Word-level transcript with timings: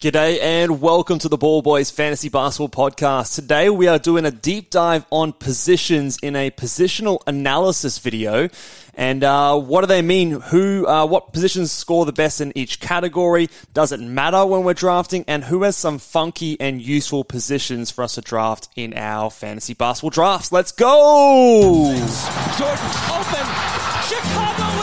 G'day 0.00 0.38
and 0.42 0.82
welcome 0.82 1.18
to 1.20 1.28
the 1.28 1.38
Ball 1.38 1.62
Boys 1.62 1.90
Fantasy 1.90 2.28
Basketball 2.28 2.68
Podcast. 2.68 3.36
Today 3.36 3.70
we 3.70 3.86
are 3.86 3.98
doing 3.98 4.26
a 4.26 4.30
deep 4.30 4.68
dive 4.68 5.06
on 5.10 5.32
positions 5.32 6.18
in 6.20 6.36
a 6.36 6.50
positional 6.50 7.20
analysis 7.26 7.98
video. 7.98 8.48
And 8.94 9.24
uh, 9.24 9.58
what 9.58 9.80
do 9.80 9.86
they 9.86 10.02
mean? 10.02 10.32
Who, 10.32 10.86
uh, 10.86 11.06
what 11.06 11.32
positions 11.32 11.72
score 11.72 12.04
the 12.04 12.12
best 12.12 12.40
in 12.42 12.52
each 12.54 12.80
category? 12.80 13.48
Does 13.72 13.92
it 13.92 14.00
matter 14.00 14.44
when 14.44 14.64
we're 14.64 14.74
drafting? 14.74 15.24
And 15.26 15.44
who 15.44 15.62
has 15.62 15.76
some 15.76 15.98
funky 15.98 16.60
and 16.60 16.82
useful 16.82 17.24
positions 17.24 17.90
for 17.90 18.02
us 18.02 18.16
to 18.16 18.20
draft 18.20 18.68
in 18.76 18.94
our 18.94 19.30
fantasy 19.30 19.74
basketball 19.74 20.10
drafts? 20.10 20.52
Let's 20.52 20.72
go! 20.72 21.94
Jordan 22.58 22.90
open. 23.08 23.46
Chicago 24.06 24.73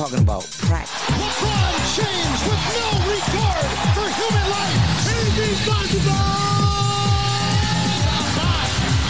talking 0.00 0.20
about 0.20 0.48
practice. 0.64 0.96
LeBron 1.12 1.76
James 1.92 2.40
with 2.48 2.62
no 2.72 2.88
regard 3.04 3.68
for 3.92 4.08
human 4.08 4.46
life. 4.48 4.80
Anything's 5.12 5.60
possible. 5.68 6.24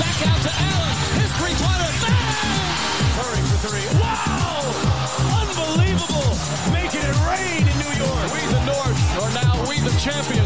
Back 0.02 0.18
out 0.26 0.40
to 0.42 0.50
Allen. 0.50 0.94
His 1.22 1.30
three-pointer. 1.38 1.90
Bang! 2.02 2.74
Curry 3.22 3.38
for 3.38 3.58
three. 3.70 3.86
Wow! 4.02 4.66
Unbelievable. 5.38 6.34
Making 6.74 7.06
it 7.06 7.18
rain 7.22 7.70
in 7.70 7.76
New 7.86 7.94
York. 7.94 8.26
We 8.34 8.42
the 8.50 8.62
North 8.66 8.98
are 9.22 9.30
now 9.30 9.62
we 9.70 9.78
the 9.78 9.94
champions. 9.94 10.39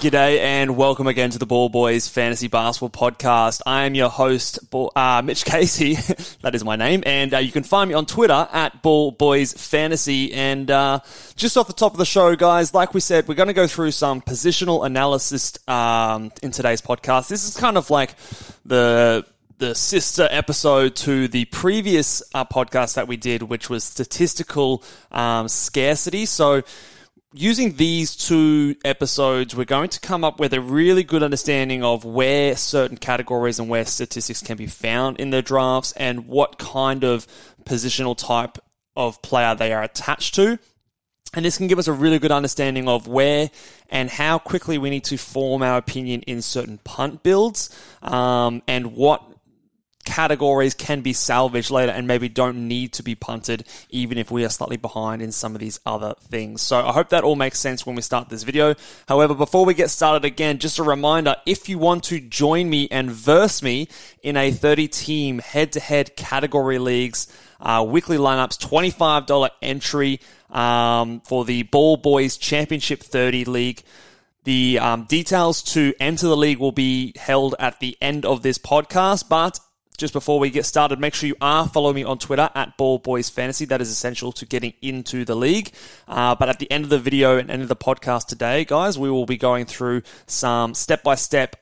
G'day 0.00 0.38
and 0.38 0.78
welcome 0.78 1.06
again 1.06 1.28
to 1.28 1.38
the 1.38 1.44
Ball 1.44 1.68
Boys 1.68 2.08
Fantasy 2.08 2.48
Basketball 2.48 2.88
Podcast. 2.88 3.60
I 3.66 3.84
am 3.84 3.94
your 3.94 4.08
host, 4.08 4.58
uh, 4.72 5.20
Mitch 5.22 5.44
Casey. 5.44 5.94
that 6.40 6.54
is 6.54 6.64
my 6.64 6.74
name. 6.74 7.02
And 7.04 7.34
uh, 7.34 7.38
you 7.38 7.52
can 7.52 7.64
find 7.64 7.86
me 7.86 7.94
on 7.94 8.06
Twitter 8.06 8.48
at 8.50 8.80
Ball 8.80 9.10
Boys 9.10 9.52
Fantasy. 9.52 10.32
And 10.32 10.70
uh, 10.70 11.00
just 11.36 11.58
off 11.58 11.66
the 11.66 11.74
top 11.74 11.92
of 11.92 11.98
the 11.98 12.06
show, 12.06 12.34
guys, 12.34 12.72
like 12.72 12.94
we 12.94 13.00
said, 13.00 13.28
we're 13.28 13.34
going 13.34 13.48
to 13.48 13.52
go 13.52 13.66
through 13.66 13.90
some 13.90 14.22
positional 14.22 14.86
analysis 14.86 15.58
um, 15.68 16.32
in 16.42 16.50
today's 16.50 16.80
podcast. 16.80 17.28
This 17.28 17.46
is 17.46 17.54
kind 17.54 17.76
of 17.76 17.90
like 17.90 18.14
the 18.64 19.26
the 19.58 19.74
sister 19.74 20.26
episode 20.30 20.96
to 20.96 21.28
the 21.28 21.44
previous 21.44 22.22
uh, 22.32 22.46
podcast 22.46 22.94
that 22.94 23.06
we 23.06 23.18
did, 23.18 23.42
which 23.42 23.68
was 23.68 23.84
statistical 23.84 24.82
um, 25.12 25.46
scarcity. 25.48 26.24
So 26.24 26.62
using 27.32 27.76
these 27.76 28.16
two 28.16 28.74
episodes, 28.84 29.54
we're 29.54 29.64
going 29.64 29.88
to 29.90 30.00
come 30.00 30.24
up 30.24 30.40
with 30.40 30.52
a 30.52 30.60
really 30.60 31.04
good 31.04 31.22
understanding 31.22 31.84
of 31.84 32.04
where 32.04 32.56
certain 32.56 32.96
categories 32.96 33.58
and 33.58 33.68
where 33.68 33.84
statistics 33.84 34.42
can 34.42 34.56
be 34.56 34.66
found 34.66 35.20
in 35.20 35.30
the 35.30 35.42
drafts 35.42 35.92
and 35.92 36.26
what 36.26 36.58
kind 36.58 37.04
of 37.04 37.26
positional 37.64 38.16
type 38.16 38.58
of 38.96 39.22
player 39.22 39.54
they 39.54 39.72
are 39.72 39.82
attached 39.82 40.34
to. 40.34 40.58
And 41.32 41.44
this 41.44 41.56
can 41.56 41.68
give 41.68 41.78
us 41.78 41.86
a 41.86 41.92
really 41.92 42.18
good 42.18 42.32
understanding 42.32 42.88
of 42.88 43.06
where 43.06 43.50
and 43.88 44.10
how 44.10 44.38
quickly 44.38 44.78
we 44.78 44.90
need 44.90 45.04
to 45.04 45.16
form 45.16 45.62
our 45.62 45.76
opinion 45.78 46.22
in 46.22 46.42
certain 46.42 46.78
punt 46.78 47.22
builds 47.22 47.70
um, 48.02 48.62
and 48.66 48.96
what 48.96 49.22
categories 50.04 50.74
can 50.74 51.02
be 51.02 51.12
salvaged 51.12 51.70
later 51.70 51.92
and 51.92 52.06
maybe 52.06 52.28
don't 52.28 52.68
need 52.68 52.92
to 52.94 53.02
be 53.02 53.14
punted 53.14 53.64
even 53.90 54.18
if 54.18 54.30
we 54.30 54.44
are 54.44 54.48
slightly 54.48 54.76
behind 54.76 55.20
in 55.20 55.30
some 55.30 55.54
of 55.54 55.60
these 55.60 55.78
other 55.84 56.14
things. 56.20 56.62
So 56.62 56.78
I 56.78 56.92
hope 56.92 57.10
that 57.10 57.24
all 57.24 57.36
makes 57.36 57.60
sense 57.60 57.84
when 57.84 57.96
we 57.96 58.02
start 58.02 58.28
this 58.28 58.42
video. 58.42 58.74
However, 59.08 59.34
before 59.34 59.64
we 59.64 59.74
get 59.74 59.90
started 59.90 60.24
again, 60.24 60.58
just 60.58 60.78
a 60.78 60.82
reminder, 60.82 61.36
if 61.46 61.68
you 61.68 61.78
want 61.78 62.04
to 62.04 62.20
join 62.20 62.70
me 62.70 62.88
and 62.90 63.10
verse 63.10 63.62
me 63.62 63.88
in 64.22 64.36
a 64.36 64.50
30 64.50 64.88
team 64.88 65.38
head 65.38 65.72
to 65.72 65.80
head 65.80 66.16
category 66.16 66.78
leagues, 66.78 67.26
uh, 67.60 67.84
weekly 67.86 68.16
lineups, 68.16 68.58
$25 68.58 69.50
entry 69.60 70.20
um, 70.50 71.20
for 71.20 71.44
the 71.44 71.62
Ball 71.64 71.96
Boys 71.96 72.36
Championship 72.36 73.02
30 73.02 73.44
League. 73.44 73.82
The 74.44 74.78
um, 74.78 75.04
details 75.04 75.62
to 75.74 75.92
enter 76.00 76.26
the 76.26 76.36
league 76.36 76.58
will 76.58 76.72
be 76.72 77.12
held 77.16 77.54
at 77.58 77.78
the 77.80 77.98
end 78.00 78.24
of 78.24 78.42
this 78.42 78.56
podcast, 78.56 79.28
but 79.28 79.60
just 80.00 80.14
before 80.14 80.40
we 80.40 80.50
get 80.50 80.64
started, 80.64 80.98
make 80.98 81.14
sure 81.14 81.28
you 81.28 81.36
are 81.40 81.68
following 81.68 81.94
me 81.94 82.04
on 82.04 82.18
Twitter 82.18 82.48
at 82.54 82.76
Ball 82.78 82.98
Boys 82.98 83.28
Fantasy. 83.28 83.66
That 83.66 83.82
is 83.82 83.90
essential 83.90 84.32
to 84.32 84.46
getting 84.46 84.72
into 84.80 85.26
the 85.26 85.36
league. 85.36 85.72
Uh, 86.08 86.34
but 86.34 86.48
at 86.48 86.58
the 86.58 86.68
end 86.70 86.84
of 86.84 86.90
the 86.90 86.98
video 86.98 87.36
and 87.36 87.50
end 87.50 87.62
of 87.62 87.68
the 87.68 87.76
podcast 87.76 88.26
today, 88.26 88.64
guys, 88.64 88.98
we 88.98 89.10
will 89.10 89.26
be 89.26 89.36
going 89.36 89.66
through 89.66 90.02
some 90.26 90.74
step 90.74 91.02
by 91.02 91.14
step 91.14 91.56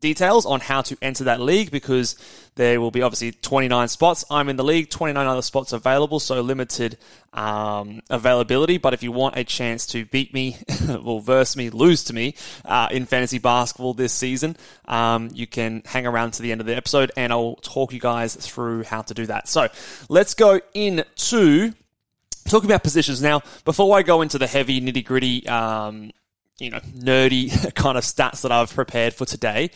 details 0.00 0.46
on 0.46 0.60
how 0.60 0.82
to 0.82 0.96
enter 1.02 1.24
that 1.24 1.40
league 1.40 1.70
because 1.70 2.16
there 2.56 2.80
will 2.80 2.90
be 2.90 3.02
obviously 3.02 3.32
29 3.32 3.88
spots. 3.88 4.24
I'm 4.30 4.48
in 4.48 4.56
the 4.56 4.64
league, 4.64 4.90
29 4.90 5.26
other 5.26 5.42
spots 5.42 5.72
available, 5.72 6.20
so 6.20 6.40
limited 6.40 6.98
um, 7.32 8.00
availability. 8.10 8.78
But 8.78 8.94
if 8.94 9.02
you 9.02 9.12
want 9.12 9.36
a 9.36 9.44
chance 9.44 9.86
to 9.88 10.04
beat 10.04 10.34
me, 10.34 10.56
well, 10.88 11.20
verse 11.20 11.56
me, 11.56 11.70
lose 11.70 12.04
to 12.04 12.12
me 12.12 12.34
uh, 12.64 12.88
in 12.90 13.06
fantasy 13.06 13.38
basketball 13.38 13.94
this 13.94 14.12
season, 14.12 14.56
um, 14.86 15.30
you 15.32 15.46
can 15.46 15.82
hang 15.84 16.06
around 16.06 16.32
to 16.32 16.42
the 16.42 16.52
end 16.52 16.60
of 16.60 16.66
the 16.66 16.76
episode 16.76 17.12
and 17.16 17.32
I'll 17.32 17.56
talk 17.56 17.92
you 17.92 18.00
guys 18.00 18.34
through 18.34 18.84
how 18.84 19.02
to 19.02 19.14
do 19.14 19.26
that. 19.26 19.48
So 19.48 19.68
let's 20.08 20.34
go 20.34 20.60
into 20.74 21.72
talking 22.48 22.68
about 22.68 22.82
positions 22.82 23.22
now. 23.22 23.42
Before 23.64 23.96
I 23.96 24.02
go 24.02 24.22
into 24.22 24.38
the 24.38 24.46
heavy 24.46 24.80
nitty 24.80 25.04
gritty, 25.04 25.46
um, 25.48 26.10
you 26.60 26.70
know, 26.70 26.80
nerdy 26.80 27.74
kind 27.74 27.96
of 27.98 28.04
stats 28.04 28.42
that 28.42 28.52
I've 28.52 28.72
prepared 28.72 29.14
for 29.14 29.24
today. 29.24 29.70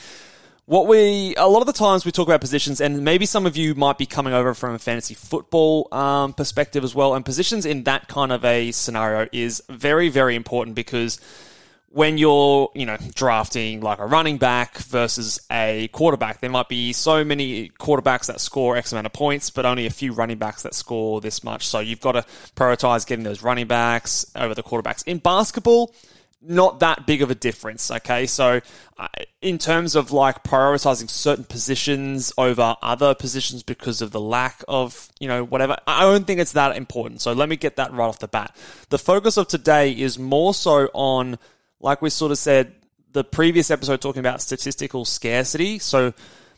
What 0.66 0.86
we, 0.86 1.34
a 1.36 1.46
lot 1.46 1.60
of 1.60 1.66
the 1.66 1.74
times 1.74 2.06
we 2.06 2.12
talk 2.12 2.26
about 2.26 2.40
positions, 2.40 2.80
and 2.80 3.04
maybe 3.04 3.26
some 3.26 3.44
of 3.44 3.54
you 3.54 3.74
might 3.74 3.98
be 3.98 4.06
coming 4.06 4.32
over 4.32 4.54
from 4.54 4.74
a 4.74 4.78
fantasy 4.78 5.12
football 5.12 5.88
um, 5.92 6.32
perspective 6.32 6.84
as 6.84 6.94
well. 6.94 7.14
And 7.14 7.22
positions 7.22 7.66
in 7.66 7.84
that 7.84 8.08
kind 8.08 8.32
of 8.32 8.44
a 8.46 8.70
scenario 8.72 9.28
is 9.30 9.62
very, 9.68 10.08
very 10.08 10.34
important 10.34 10.74
because 10.74 11.20
when 11.94 12.16
you're, 12.16 12.72
you 12.74 12.86
know, 12.86 12.96
drafting 13.14 13.80
like 13.82 13.98
a 13.98 14.06
running 14.06 14.38
back 14.38 14.78
versus 14.78 15.38
a 15.52 15.88
quarterback, 15.92 16.40
there 16.40 16.50
might 16.50 16.68
be 16.68 16.94
so 16.94 17.22
many 17.24 17.68
quarterbacks 17.68 18.26
that 18.26 18.40
score 18.40 18.76
X 18.76 18.90
amount 18.90 19.06
of 19.06 19.12
points, 19.12 19.50
but 19.50 19.66
only 19.66 19.84
a 19.84 19.90
few 19.90 20.12
running 20.12 20.38
backs 20.38 20.62
that 20.62 20.74
score 20.74 21.20
this 21.20 21.44
much. 21.44 21.68
So 21.68 21.78
you've 21.78 22.00
got 22.00 22.12
to 22.12 22.24
prioritize 22.56 23.06
getting 23.06 23.22
those 23.22 23.42
running 23.42 23.66
backs 23.66 24.24
over 24.34 24.54
the 24.54 24.62
quarterbacks. 24.62 25.04
In 25.06 25.18
basketball, 25.18 25.94
not 26.46 26.80
that 26.80 27.06
big 27.06 27.22
of 27.22 27.30
a 27.30 27.34
difference. 27.34 27.90
Okay, 27.90 28.26
so 28.26 28.60
uh, 28.98 29.08
in 29.40 29.58
terms 29.58 29.96
of 29.96 30.12
like 30.12 30.42
prioritizing 30.44 31.08
certain 31.08 31.44
positions 31.44 32.32
over 32.38 32.76
other 32.82 33.14
positions 33.14 33.62
because 33.62 34.02
of 34.02 34.10
the 34.10 34.20
lack 34.20 34.62
of 34.68 35.08
you 35.18 35.28
know 35.28 35.44
whatever, 35.44 35.76
I 35.86 36.02
don't 36.02 36.26
think 36.26 36.40
it's 36.40 36.52
that 36.52 36.76
important. 36.76 37.20
So 37.20 37.32
let 37.32 37.48
me 37.48 37.56
get 37.56 37.76
that 37.76 37.92
right 37.92 38.06
off 38.06 38.18
the 38.18 38.28
bat. 38.28 38.54
The 38.90 38.98
focus 38.98 39.36
of 39.36 39.48
today 39.48 39.92
is 39.92 40.18
more 40.18 40.54
so 40.54 40.88
on, 40.94 41.38
like 41.80 42.02
we 42.02 42.10
sort 42.10 42.32
of 42.32 42.38
said, 42.38 42.74
the 43.12 43.24
previous 43.24 43.70
episode 43.70 44.00
talking 44.00 44.20
about 44.20 44.40
statistical 44.42 45.04
scarcity. 45.04 45.78
So 45.78 46.12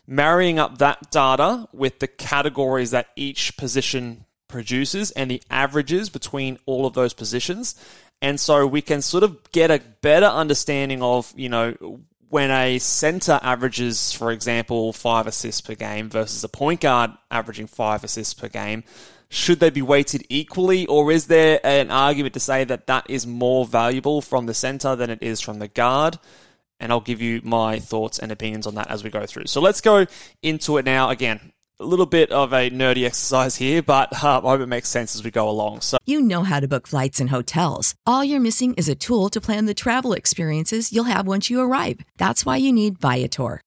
marrying 0.07 0.57
up 0.57 0.79
that 0.79 1.11
data 1.11 1.67
with 1.71 1.99
the 1.99 2.07
categories 2.07 2.91
that 2.91 3.07
each 3.15 3.57
position 3.57 4.25
produces 4.47 5.11
and 5.11 5.29
the 5.29 5.41
averages 5.49 6.09
between 6.09 6.57
all 6.65 6.85
of 6.85 6.93
those 6.93 7.13
positions. 7.13 7.75
And 8.21 8.39
so 8.39 8.65
we 8.65 8.81
can 8.81 9.01
sort 9.01 9.23
of 9.23 9.51
get 9.51 9.69
a 9.69 9.79
better 10.01 10.25
understanding 10.25 11.03
of, 11.03 11.31
you 11.35 11.49
know, 11.49 12.01
when 12.29 12.51
a 12.51 12.79
center 12.79 13.39
averages, 13.41 14.11
for 14.11 14.31
example, 14.31 14.91
five 14.91 15.27
assists 15.27 15.61
per 15.61 15.75
game 15.75 16.09
versus 16.09 16.43
a 16.43 16.49
point 16.49 16.81
guard 16.81 17.11
averaging 17.31 17.67
five 17.67 18.03
assists 18.03 18.33
per 18.33 18.49
game, 18.49 18.83
should 19.29 19.59
they 19.59 19.69
be 19.69 19.81
weighted 19.81 20.25
equally, 20.29 20.85
or 20.87 21.11
is 21.11 21.27
there 21.27 21.59
an 21.65 21.91
argument 21.91 22.33
to 22.33 22.39
say 22.39 22.63
that 22.63 22.87
that 22.87 23.09
is 23.09 23.27
more 23.27 23.65
valuable 23.65 24.21
from 24.21 24.45
the 24.45 24.53
center 24.53 24.95
than 24.95 25.09
it 25.09 25.21
is 25.21 25.41
from 25.41 25.59
the 25.59 25.67
guard? 25.67 26.17
And 26.79 26.91
I'll 26.91 27.01
give 27.01 27.21
you 27.21 27.41
my 27.43 27.79
thoughts 27.79 28.19
and 28.19 28.31
opinions 28.31 28.67
on 28.67 28.75
that 28.75 28.89
as 28.89 29.03
we 29.03 29.09
go 29.09 29.25
through. 29.25 29.47
So 29.47 29.61
let's 29.61 29.81
go 29.81 30.05
into 30.41 30.77
it 30.77 30.85
now. 30.85 31.09
Again, 31.09 31.51
a 31.79 31.85
little 31.85 32.05
bit 32.05 32.31
of 32.31 32.53
a 32.53 32.69
nerdy 32.69 33.05
exercise 33.05 33.55
here, 33.57 33.81
but 33.81 34.11
uh, 34.23 34.39
I 34.43 34.49
hope 34.49 34.61
it 34.61 34.67
makes 34.67 34.89
sense 34.89 35.15
as 35.15 35.23
we 35.23 35.31
go 35.31 35.47
along. 35.49 35.81
So, 35.81 35.97
You 36.05 36.21
know 36.21 36.43
how 36.43 36.59
to 36.59 36.67
book 36.67 36.87
flights 36.87 37.19
and 37.19 37.29
hotels. 37.29 37.93
All 38.05 38.23
you're 38.23 38.39
missing 38.39 38.73
is 38.75 38.89
a 38.89 38.95
tool 38.95 39.29
to 39.29 39.41
plan 39.41 39.65
the 39.65 39.73
travel 39.73 40.13
experiences 40.13 40.91
you'll 40.91 41.05
have 41.05 41.27
once 41.27 41.49
you 41.49 41.61
arrive. 41.61 41.99
That's 42.17 42.45
why 42.45 42.57
you 42.57 42.73
need 42.73 42.99
Viator. 42.99 43.61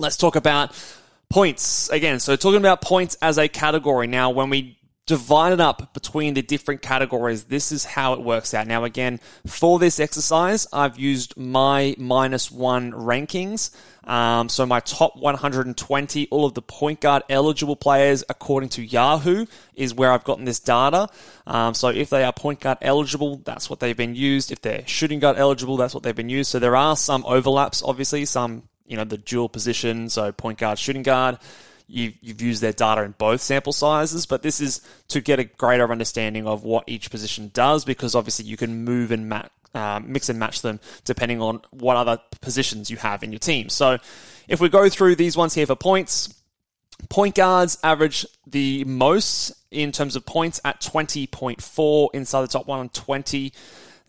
let's 0.00 0.16
talk 0.16 0.36
about 0.36 0.72
points 1.28 1.88
again. 1.90 2.18
So 2.20 2.34
talking 2.36 2.58
about 2.58 2.80
points 2.80 3.16
as 3.22 3.38
a 3.38 3.48
category. 3.48 4.06
Now, 4.06 4.30
when 4.30 4.50
we 4.50 4.78
divide 5.06 5.52
it 5.52 5.60
up 5.60 5.92
between 5.92 6.34
the 6.34 6.42
different 6.42 6.82
categories, 6.82 7.44
this 7.44 7.72
is 7.72 7.84
how 7.84 8.12
it 8.12 8.20
works 8.20 8.54
out. 8.54 8.66
Now, 8.66 8.84
again, 8.84 9.18
for 9.46 9.78
this 9.78 9.98
exercise, 9.98 10.66
I've 10.72 10.98
used 10.98 11.36
my 11.36 11.94
minus 11.98 12.50
one 12.50 12.92
rankings. 12.92 13.74
Um, 14.04 14.48
so 14.48 14.66
my 14.66 14.80
top 14.80 15.16
120, 15.16 16.28
all 16.30 16.44
of 16.44 16.54
the 16.54 16.62
point 16.62 17.00
guard 17.00 17.22
eligible 17.28 17.76
players, 17.76 18.24
according 18.28 18.70
to 18.70 18.82
Yahoo, 18.82 19.46
is 19.74 19.94
where 19.94 20.12
I've 20.12 20.24
gotten 20.24 20.44
this 20.44 20.60
data. 20.60 21.08
Um, 21.46 21.74
so 21.74 21.88
if 21.88 22.10
they 22.10 22.24
are 22.24 22.32
point 22.32 22.60
guard 22.60 22.78
eligible, 22.80 23.36
that's 23.44 23.68
what 23.68 23.80
they've 23.80 23.96
been 23.96 24.14
used. 24.14 24.52
If 24.52 24.62
they're 24.62 24.86
shooting 24.86 25.18
guard 25.18 25.36
eligible, 25.36 25.76
that's 25.76 25.92
what 25.92 26.02
they've 26.02 26.14
been 26.14 26.28
used. 26.28 26.50
So 26.50 26.58
there 26.58 26.76
are 26.76 26.96
some 26.96 27.24
overlaps, 27.26 27.82
obviously, 27.82 28.24
some 28.24 28.68
you 28.90 28.96
know 28.96 29.04
the 29.04 29.16
dual 29.16 29.48
position, 29.48 30.10
so 30.10 30.32
point 30.32 30.58
guard, 30.58 30.78
shooting 30.78 31.04
guard. 31.04 31.38
You've, 31.86 32.14
you've 32.20 32.40
used 32.40 32.62
their 32.62 32.72
data 32.72 33.02
in 33.02 33.16
both 33.18 33.40
sample 33.40 33.72
sizes, 33.72 34.24
but 34.26 34.42
this 34.42 34.60
is 34.60 34.80
to 35.08 35.20
get 35.20 35.40
a 35.40 35.44
greater 35.44 35.90
understanding 35.90 36.46
of 36.46 36.62
what 36.62 36.84
each 36.86 37.10
position 37.10 37.50
does 37.52 37.84
because 37.84 38.14
obviously 38.14 38.44
you 38.44 38.56
can 38.56 38.84
move 38.84 39.10
and 39.10 39.32
uh, 39.74 40.00
mix 40.04 40.28
and 40.28 40.38
match 40.38 40.62
them 40.62 40.78
depending 41.04 41.40
on 41.40 41.60
what 41.70 41.96
other 41.96 42.20
positions 42.40 42.90
you 42.90 42.96
have 42.96 43.24
in 43.24 43.32
your 43.32 43.40
team. 43.40 43.68
So 43.68 43.98
if 44.46 44.60
we 44.60 44.68
go 44.68 44.88
through 44.88 45.16
these 45.16 45.36
ones 45.36 45.54
here 45.54 45.66
for 45.66 45.74
points, 45.74 46.32
point 47.08 47.34
guards 47.34 47.78
average 47.82 48.24
the 48.46 48.84
most 48.84 49.52
in 49.70 49.90
terms 49.90 50.16
of 50.16 50.26
points 50.26 50.60
at 50.64 50.80
20.4 50.80 52.08
inside 52.14 52.42
the 52.42 52.48
top 52.48 52.66
120. 52.66 53.52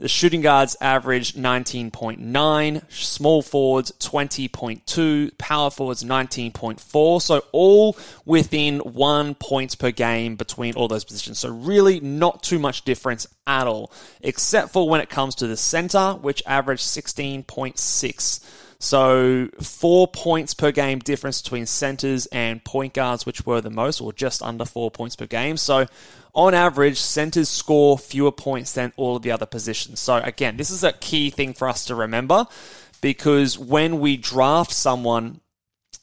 The 0.01 0.08
shooting 0.08 0.41
guards 0.41 0.75
average 0.81 1.36
19.9, 1.36 2.91
small 2.91 3.43
forwards 3.43 3.91
20.2, 4.00 5.38
power 5.38 5.70
forwards 5.70 6.03
19.4. 6.03 7.22
So 7.22 7.43
all 7.51 7.96
within 8.25 8.79
one 8.79 9.36
point 9.36 9.77
per 9.77 9.91
game 9.91 10.38
between 10.38 10.74
all 10.74 10.88
those 10.88 11.03
positions. 11.03 11.38
So 11.38 11.50
really 11.50 12.00
not 12.00 12.41
too 12.41 12.58
much 12.58 12.81
difference 12.81 13.27
at 13.46 13.67
all, 13.67 13.91
except 14.22 14.74
for 14.74 14.89
when 14.89 15.01
it 15.01 15.10
comes 15.12 15.36
to 15.36 15.46
the 15.46 15.55
center, 15.55 16.13
which 16.13 16.41
averaged 16.48 16.81
16.6. 16.81 18.39
So 18.81 19.47
four 19.61 20.07
points 20.07 20.55
per 20.55 20.71
game 20.71 20.97
difference 20.97 21.39
between 21.39 21.67
centers 21.67 22.25
and 22.27 22.63
point 22.63 22.95
guards, 22.95 23.27
which 23.27 23.45
were 23.45 23.61
the 23.61 23.69
most, 23.69 24.01
or 24.01 24.11
just 24.11 24.41
under 24.41 24.65
four 24.65 24.89
points 24.89 25.15
per 25.15 25.27
game. 25.27 25.57
So 25.57 25.85
on 26.33 26.55
average, 26.55 27.00
centers 27.00 27.47
score 27.47 28.00
fewer 28.00 28.31
points 28.31 28.73
than 28.73 28.91
all 28.97 29.17
of 29.17 29.21
the 29.21 29.29
other 29.29 29.45
positions. 29.45 30.00
So 30.00 30.15
again, 30.15 30.57
this 30.57 30.71
is 30.71 30.83
a 30.83 30.93
key 30.93 31.29
thing 31.29 31.53
for 31.53 31.69
us 31.69 31.85
to 31.85 31.95
remember 31.95 32.47
because 33.01 33.55
when 33.55 34.00
we 34.00 34.17
draft 34.17 34.71
someone 34.71 35.40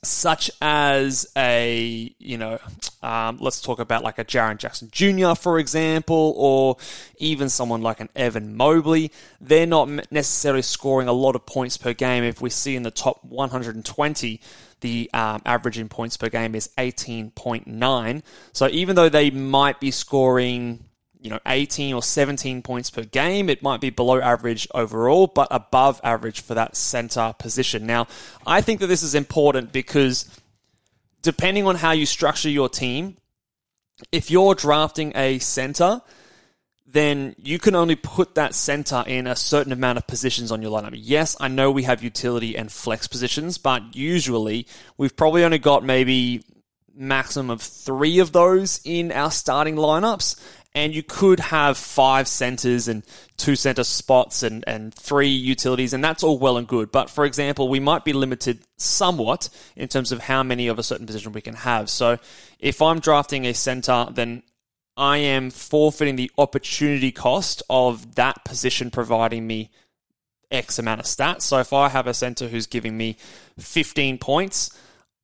such 0.02 0.50
as 0.60 1.30
a, 1.36 2.14
you 2.18 2.38
know, 2.38 2.58
um, 3.02 3.38
let's 3.40 3.60
talk 3.60 3.78
about 3.78 4.04
like 4.04 4.18
a 4.18 4.24
Jaren 4.24 4.56
Jackson 4.56 4.88
Jr., 4.92 5.34
for 5.34 5.58
example, 5.58 6.34
or 6.36 6.76
even 7.18 7.48
someone 7.48 7.82
like 7.82 8.00
an 8.00 8.08
Evan 8.14 8.56
Mobley. 8.56 9.10
They're 9.40 9.66
not 9.66 9.88
necessarily 10.12 10.62
scoring 10.62 11.08
a 11.08 11.12
lot 11.12 11.34
of 11.34 11.46
points 11.46 11.76
per 11.76 11.94
game. 11.94 12.22
If 12.22 12.40
we 12.40 12.50
see 12.50 12.76
in 12.76 12.82
the 12.84 12.90
top 12.90 13.24
120, 13.24 14.40
the 14.80 15.10
um, 15.12 15.42
average 15.44 15.78
in 15.78 15.88
points 15.88 16.16
per 16.16 16.28
game 16.28 16.54
is 16.54 16.70
18.9. 16.78 18.22
So 18.52 18.68
even 18.68 18.96
though 18.96 19.08
they 19.08 19.30
might 19.30 19.80
be 19.80 19.90
scoring 19.90 20.84
you 21.20 21.30
know 21.30 21.40
18 21.46 21.94
or 21.94 22.02
17 22.02 22.62
points 22.62 22.90
per 22.90 23.02
game 23.02 23.50
it 23.50 23.62
might 23.62 23.80
be 23.80 23.90
below 23.90 24.20
average 24.20 24.68
overall 24.74 25.26
but 25.26 25.48
above 25.50 26.00
average 26.04 26.40
for 26.40 26.54
that 26.54 26.76
center 26.76 27.34
position 27.38 27.86
now 27.86 28.06
i 28.46 28.60
think 28.60 28.80
that 28.80 28.86
this 28.86 29.02
is 29.02 29.14
important 29.14 29.72
because 29.72 30.26
depending 31.22 31.66
on 31.66 31.76
how 31.76 31.92
you 31.92 32.06
structure 32.06 32.48
your 32.48 32.68
team, 32.68 33.16
if 34.12 34.30
you're 34.30 34.54
drafting 34.54 35.12
a 35.16 35.38
center, 35.38 36.00
then 36.86 37.34
you 37.38 37.58
can 37.58 37.74
only 37.74 37.96
put 37.96 38.34
that 38.34 38.54
center 38.54 39.04
in 39.06 39.26
a 39.26 39.36
certain 39.36 39.72
amount 39.72 39.98
of 39.98 40.06
positions 40.06 40.50
on 40.50 40.62
your 40.62 40.70
lineup. 40.70 40.94
Yes, 40.96 41.36
I 41.38 41.48
know 41.48 41.70
we 41.70 41.82
have 41.82 42.02
utility 42.02 42.56
and 42.56 42.72
flex 42.72 43.06
positions, 43.06 43.58
but 43.58 43.94
usually 43.94 44.66
we've 44.96 45.16
probably 45.16 45.44
only 45.44 45.58
got 45.58 45.84
maybe 45.84 46.44
maximum 46.94 47.50
of 47.50 47.60
three 47.60 48.18
of 48.20 48.32
those 48.32 48.80
in 48.84 49.12
our 49.12 49.30
starting 49.30 49.76
lineups. 49.76 50.40
And 50.78 50.94
you 50.94 51.02
could 51.02 51.40
have 51.40 51.76
five 51.76 52.28
centers 52.28 52.86
and 52.86 53.02
two 53.36 53.56
center 53.56 53.82
spots 53.82 54.44
and, 54.44 54.62
and 54.64 54.94
three 54.94 55.26
utilities, 55.26 55.92
and 55.92 56.04
that's 56.04 56.22
all 56.22 56.38
well 56.38 56.56
and 56.56 56.68
good. 56.68 56.92
But 56.92 57.10
for 57.10 57.24
example, 57.24 57.68
we 57.68 57.80
might 57.80 58.04
be 58.04 58.12
limited 58.12 58.60
somewhat 58.76 59.48
in 59.74 59.88
terms 59.88 60.12
of 60.12 60.20
how 60.20 60.44
many 60.44 60.68
of 60.68 60.78
a 60.78 60.84
certain 60.84 61.04
position 61.04 61.32
we 61.32 61.40
can 61.40 61.56
have. 61.56 61.90
So 61.90 62.18
if 62.60 62.80
I'm 62.80 63.00
drafting 63.00 63.44
a 63.44 63.54
center, 63.54 64.06
then 64.12 64.44
I 64.96 65.16
am 65.16 65.50
forfeiting 65.50 66.14
the 66.14 66.30
opportunity 66.38 67.10
cost 67.10 67.60
of 67.68 68.14
that 68.14 68.44
position 68.44 68.92
providing 68.92 69.48
me 69.48 69.72
X 70.48 70.78
amount 70.78 71.00
of 71.00 71.06
stats. 71.06 71.42
So 71.42 71.58
if 71.58 71.72
I 71.72 71.88
have 71.88 72.06
a 72.06 72.14
center 72.14 72.46
who's 72.46 72.68
giving 72.68 72.96
me 72.96 73.16
15 73.58 74.18
points, 74.18 74.78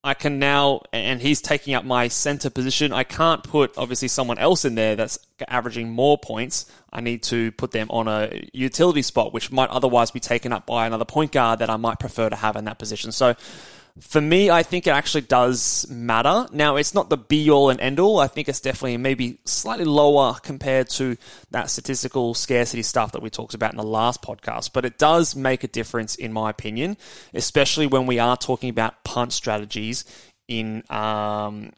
I 0.05 0.13
can 0.13 0.39
now, 0.39 0.83
and 0.93 1.19
he's 1.19 1.41
taking 1.41 1.73
up 1.75 1.83
my 1.83 2.09
center 2.09 2.51
position. 2.51 2.93
I 2.93 3.05
can't 3.05 3.43
put 3.43 3.79
obviously 3.79 4.09
someone 4.09 4.37
else 4.37 4.67
in 4.67 4.75
there 4.75 4.97
that's 4.97 5.19
averaging 5.49 5.91
more 5.91 6.19
points. 6.19 6.71
I 6.93 7.01
need 7.01 7.23
to 7.25 7.53
put 7.53 7.71
them 7.71 7.87
on 7.89 8.07
a 8.07 8.47
utility 8.53 9.01
spot, 9.01 9.33
which 9.33 9.51
might 9.51 9.71
otherwise 9.71 10.11
be 10.11 10.21
taken 10.21 10.53
up 10.53 10.67
by 10.67 10.87
another 10.87 11.07
point 11.07 11.33
guard 11.33 11.61
that 11.61 11.71
I 11.71 11.77
might 11.79 11.99
prefer 11.99 12.29
to 12.29 12.37
have 12.37 12.55
in 12.55 12.67
that 12.67 12.79
position. 12.79 13.13
So 13.13 13.35
for 14.01 14.21
me, 14.21 14.51
I 14.51 14.65
think 14.65 14.89
it 14.89 14.91
actually 14.91 15.21
does 15.21 15.87
matter. 15.89 16.49
Now, 16.53 16.77
it's 16.77 16.95
not 16.95 17.11
the 17.11 17.17
be 17.17 17.49
all 17.49 17.71
and 17.71 17.81
end 17.81 18.01
all. 18.01 18.19
I 18.19 18.27
think 18.27 18.49
it's 18.49 18.61
definitely 18.61 18.97
maybe 18.97 19.39
slightly 19.45 19.85
lower 19.85 20.35
compared 20.43 20.91
to 20.91 21.17
that 21.53 21.71
statistical 21.71 22.35
scarcity 22.35 22.83
stuff 22.83 23.13
that 23.13 23.23
we 23.23 23.31
talked 23.31 23.55
about 23.55 23.73
in 23.73 23.77
the 23.77 23.85
last 23.85 24.21
podcast, 24.21 24.73
but 24.73 24.85
it 24.85 24.99
does 24.99 25.37
make 25.37 25.63
a 25.63 25.69
difference, 25.69 26.17
in 26.17 26.33
my 26.33 26.51
opinion, 26.51 26.97
especially 27.35 27.87
when 27.87 28.07
we 28.07 28.19
are 28.19 28.37
talking 28.37 28.69
about 28.69 29.05
punt 29.05 29.33
strategies 29.33 30.05
in. 30.49 30.83
Um, 30.91 31.73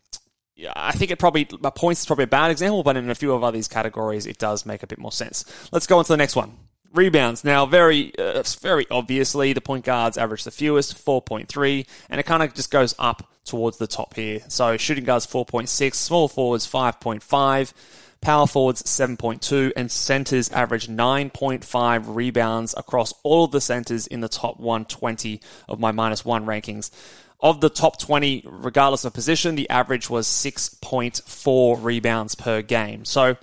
I 0.74 0.92
think 0.92 1.10
it 1.10 1.18
probably 1.18 1.44
points 1.44 2.00
is 2.00 2.06
probably 2.06 2.24
a 2.24 2.28
bad 2.28 2.50
example, 2.50 2.82
but 2.82 2.96
in 2.96 3.10
a 3.10 3.14
few 3.14 3.34
of 3.34 3.52
these 3.52 3.68
categories, 3.68 4.24
it 4.24 4.38
does 4.38 4.64
make 4.64 4.82
a 4.82 4.86
bit 4.86 4.98
more 4.98 5.12
sense. 5.12 5.44
Let's 5.70 5.86
go 5.86 5.98
on 5.98 6.04
to 6.06 6.12
the 6.12 6.16
next 6.16 6.34
one. 6.34 6.56
Rebounds. 6.92 7.44
Now, 7.44 7.66
very, 7.66 8.16
uh, 8.18 8.42
very 8.60 8.86
obviously, 8.90 9.52
the 9.52 9.60
point 9.60 9.84
guards 9.84 10.16
average 10.16 10.44
the 10.44 10.50
fewest, 10.50 11.04
4.3, 11.04 11.86
and 12.08 12.20
it 12.20 12.24
kind 12.24 12.42
of 12.42 12.54
just 12.54 12.70
goes 12.70 12.94
up 12.98 13.30
towards 13.44 13.78
the 13.78 13.86
top 13.86 14.14
here. 14.14 14.40
So 14.48 14.76
shooting 14.76 15.04
guards 15.04 15.26
4.6, 15.26 15.94
small 15.94 16.28
forwards 16.28 16.66
5.5, 16.66 17.72
power 18.20 18.46
forwards 18.46 18.82
7.2, 18.82 19.72
and 19.76 19.90
centers 19.90 20.50
average 20.50 20.88
9.5 20.88 22.14
rebounds 22.14 22.74
across 22.76 23.14
all 23.22 23.44
of 23.44 23.52
the 23.52 23.60
centers 23.60 24.06
in 24.06 24.20
the 24.20 24.28
top 24.28 24.58
120 24.58 25.40
of 25.68 25.80
my 25.80 25.92
minus 25.92 26.24
one 26.24 26.46
rankings. 26.46 26.90
Of 27.38 27.60
the 27.60 27.68
top 27.68 27.98
20, 27.98 28.44
regardless 28.46 29.04
of 29.04 29.12
position, 29.12 29.56
the 29.56 29.68
average 29.68 30.08
was 30.08 30.26
6.4 30.26 31.82
rebounds 31.82 32.34
per 32.34 32.62
game. 32.62 33.04
So 33.04 33.36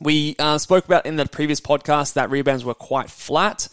we 0.00 0.36
uh, 0.38 0.58
spoke 0.58 0.84
about 0.84 1.06
in 1.06 1.16
the 1.16 1.26
previous 1.26 1.60
podcast 1.60 2.14
that 2.14 2.30
rebounds 2.30 2.64
were 2.64 2.74
quite 2.74 3.10
flat. 3.10 3.68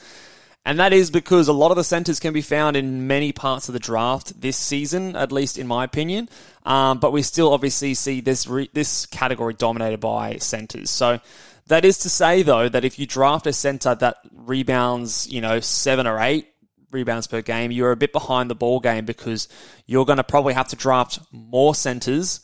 And 0.64 0.80
that 0.80 0.94
is 0.94 1.10
because 1.10 1.48
a 1.48 1.54
lot 1.54 1.72
of 1.72 1.78
the 1.78 1.84
centers 1.84 2.20
can 2.20 2.34
be 2.34 2.42
found 2.42 2.78
in 2.78 3.08
many 3.08 3.32
parts 3.32 3.68
of 3.68 3.74
the 3.74 3.80
draft 3.80 4.40
this 4.40 4.58
season, 4.58 5.16
at 5.16 5.32
least 5.32 5.58
in 5.58 5.66
my 5.66 5.84
opinion. 5.84 6.30
Um, 6.66 7.00
but 7.00 7.12
we 7.12 7.24
still 7.24 7.52
obviously 7.52 7.96
see 7.96 8.22
this 8.22 8.46
re- 8.46 8.70
this 8.72 9.08
category 9.08 9.56
dominated 9.56 10.00
by 10.00 10.38
centers. 10.38 10.92
So 10.92 11.20
that 11.68 11.84
is 11.84 11.98
to 12.00 12.10
say, 12.10 12.44
though, 12.44 12.70
that 12.70 12.86
if 12.86 13.00
you 13.00 13.08
draft 13.08 13.48
a 13.48 13.54
center 13.54 13.96
that 13.96 14.18
rebounds, 14.36 15.28
you 15.32 15.42
know, 15.42 15.60
seven 15.62 16.06
or 16.06 16.20
eight 16.20 16.48
rebounds 16.92 17.26
per 17.26 17.42
game, 17.42 17.72
you're 17.72 17.92
a 17.92 17.98
bit 17.98 18.12
behind 18.12 18.50
the 18.50 18.56
ball 18.56 18.80
game 18.80 19.06
because 19.06 19.48
you're 19.88 20.06
going 20.06 20.18
to 20.18 20.24
probably 20.24 20.54
have 20.54 20.68
to 20.68 20.76
draft 20.76 21.20
more 21.32 21.74
centers 21.74 22.42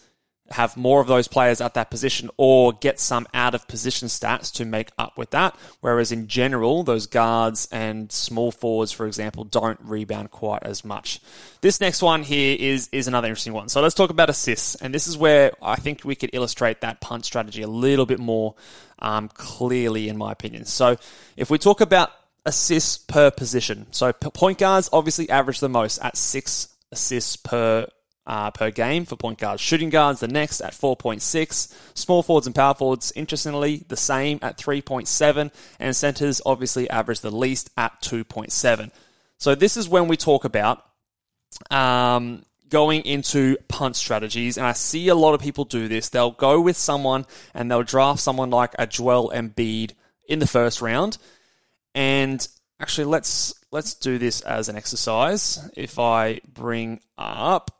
have 0.52 0.78
more 0.78 1.02
of 1.02 1.08
those 1.08 1.28
players 1.28 1.62
at 1.62 1.74
that 1.74 1.90
position 1.90 2.30
or 2.38 2.74
get 2.74 3.00
some 3.00 3.28
out 3.34 3.54
of 3.54 3.68
position 3.68 4.08
stats 4.08 4.52
to 4.54 4.66
make 4.66 4.90
up 4.98 5.18
with 5.18 5.32
that. 5.32 5.56
Whereas 5.82 6.12
in 6.12 6.28
general, 6.28 6.84
those 6.84 7.08
guards 7.08 7.68
and 7.72 8.12
small 8.12 8.52
forwards, 8.52 8.92
for 8.92 9.08
example, 9.08 9.44
don't 9.44 9.80
rebound 9.82 10.32
quite 10.32 10.64
as 10.64 10.86
much. 10.86 11.20
This 11.62 11.82
next 11.82 12.02
one 12.02 12.24
here 12.24 12.56
is, 12.60 12.90
is 12.92 13.08
another 13.08 13.28
interesting 13.28 13.54
one. 13.54 13.70
So 13.70 13.82
let's 13.82 13.96
talk 13.96 14.10
about 14.10 14.30
assists. 14.30 14.76
And 14.76 14.94
this 14.94 15.08
is 15.08 15.18
where 15.18 15.52
I 15.62 15.76
think 15.76 16.04
we 16.04 16.16
could 16.16 16.30
illustrate 16.34 16.82
that 16.82 17.02
punt 17.02 17.26
strategy 17.26 17.62
a 17.62 17.68
little 17.68 18.06
bit 18.06 18.20
more 18.20 18.56
um, 19.00 19.30
clearly, 19.30 20.10
in 20.10 20.18
my 20.18 20.32
opinion. 20.32 20.66
So 20.66 20.98
if 21.36 21.50
we 21.50 21.58
talk 21.58 21.82
about 21.82 22.12
assists 22.46 22.98
per 22.98 23.32
position, 23.32 23.88
so 23.92 24.14
point 24.14 24.60
guards 24.60 24.90
obviously 24.94 25.30
average 25.30 25.60
the 25.60 25.70
most 25.70 25.98
at 26.00 26.16
six 26.16 26.70
assists 26.92 27.36
per 27.36 27.88
uh, 28.28 28.52
per 28.52 28.70
game 28.70 29.06
for 29.06 29.16
point 29.16 29.40
guards. 29.40 29.62
Shooting 29.62 29.90
guards, 29.90 30.20
the 30.20 30.28
next 30.28 30.60
at 30.62 30.74
4.6. 30.74 31.74
Small 31.96 32.22
forwards 32.22 32.46
and 32.46 32.56
power 32.56 32.76
forwards, 32.76 33.14
interestingly, 33.16 33.86
the 33.88 33.98
same 33.98 34.38
at 34.42 34.58
3.7. 34.58 35.52
And 35.80 35.96
centers 35.96 36.42
obviously 36.46 36.90
average 36.90 37.22
the 37.22 37.32
least 37.32 37.70
at 37.78 38.00
2.7. 38.02 38.92
So 39.38 39.56
this 39.56 39.78
is 39.78 39.88
when 39.88 40.10
we 40.10 40.18
talk 40.18 40.44
about 40.44 40.84
um, 41.72 42.44
going 42.70 43.04
into 43.04 43.56
punt 43.70 43.96
strategies. 43.96 44.58
And 44.58 44.68
I 44.68 44.74
see 44.74 45.08
a 45.08 45.16
lot 45.16 45.34
of 45.34 45.42
people 45.42 45.64
do 45.64 45.88
this. 45.88 46.10
They'll 46.10 46.32
go 46.32 46.60
with 46.60 46.76
someone 46.76 47.26
and 47.54 47.72
they'll 47.72 47.84
draft 47.84 48.20
someone 48.20 48.50
like 48.50 48.76
a 48.78 48.86
Joel 48.86 49.32
Embiid 49.34 49.94
in 50.28 50.40
the 50.40 50.48
first 50.48 50.82
round. 50.82 51.18
And 51.96 52.46
actually, 52.82 53.06
let's 53.06 53.54
let's 53.72 53.94
do 53.94 54.18
this 54.18 54.42
as 54.42 54.68
an 54.68 54.76
exercise. 54.76 55.70
If 55.78 55.98
I 55.98 56.42
bring 56.46 57.00
up 57.18 57.77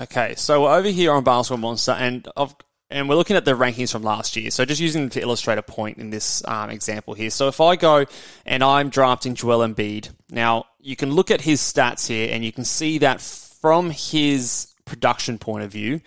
Okay, 0.00 0.34
so 0.34 0.62
we're 0.62 0.74
over 0.74 0.88
here 0.88 1.12
on 1.12 1.24
Basketball 1.24 1.58
Monster, 1.58 1.92
and 1.92 2.26
I've, 2.34 2.54
and 2.88 3.06
we're 3.06 3.16
looking 3.16 3.36
at 3.36 3.44
the 3.44 3.52
rankings 3.52 3.92
from 3.92 4.02
last 4.02 4.34
year. 4.34 4.50
So 4.50 4.64
just 4.64 4.80
using 4.80 5.10
to 5.10 5.20
illustrate 5.20 5.58
a 5.58 5.62
point 5.62 5.98
in 5.98 6.08
this 6.08 6.42
um, 6.48 6.70
example 6.70 7.12
here. 7.12 7.28
So 7.28 7.48
if 7.48 7.60
I 7.60 7.76
go 7.76 8.06
and 8.46 8.64
I'm 8.64 8.88
drafting 8.88 9.34
Joel 9.34 9.58
Embiid, 9.58 10.08
now 10.30 10.64
you 10.78 10.96
can 10.96 11.10
look 11.10 11.30
at 11.30 11.42
his 11.42 11.60
stats 11.60 12.08
here, 12.08 12.30
and 12.32 12.42
you 12.42 12.50
can 12.50 12.64
see 12.64 12.96
that 12.98 13.20
from 13.20 13.90
his 13.90 14.72
production 14.86 15.36
point 15.36 15.64
of 15.64 15.70
view, 15.70 16.00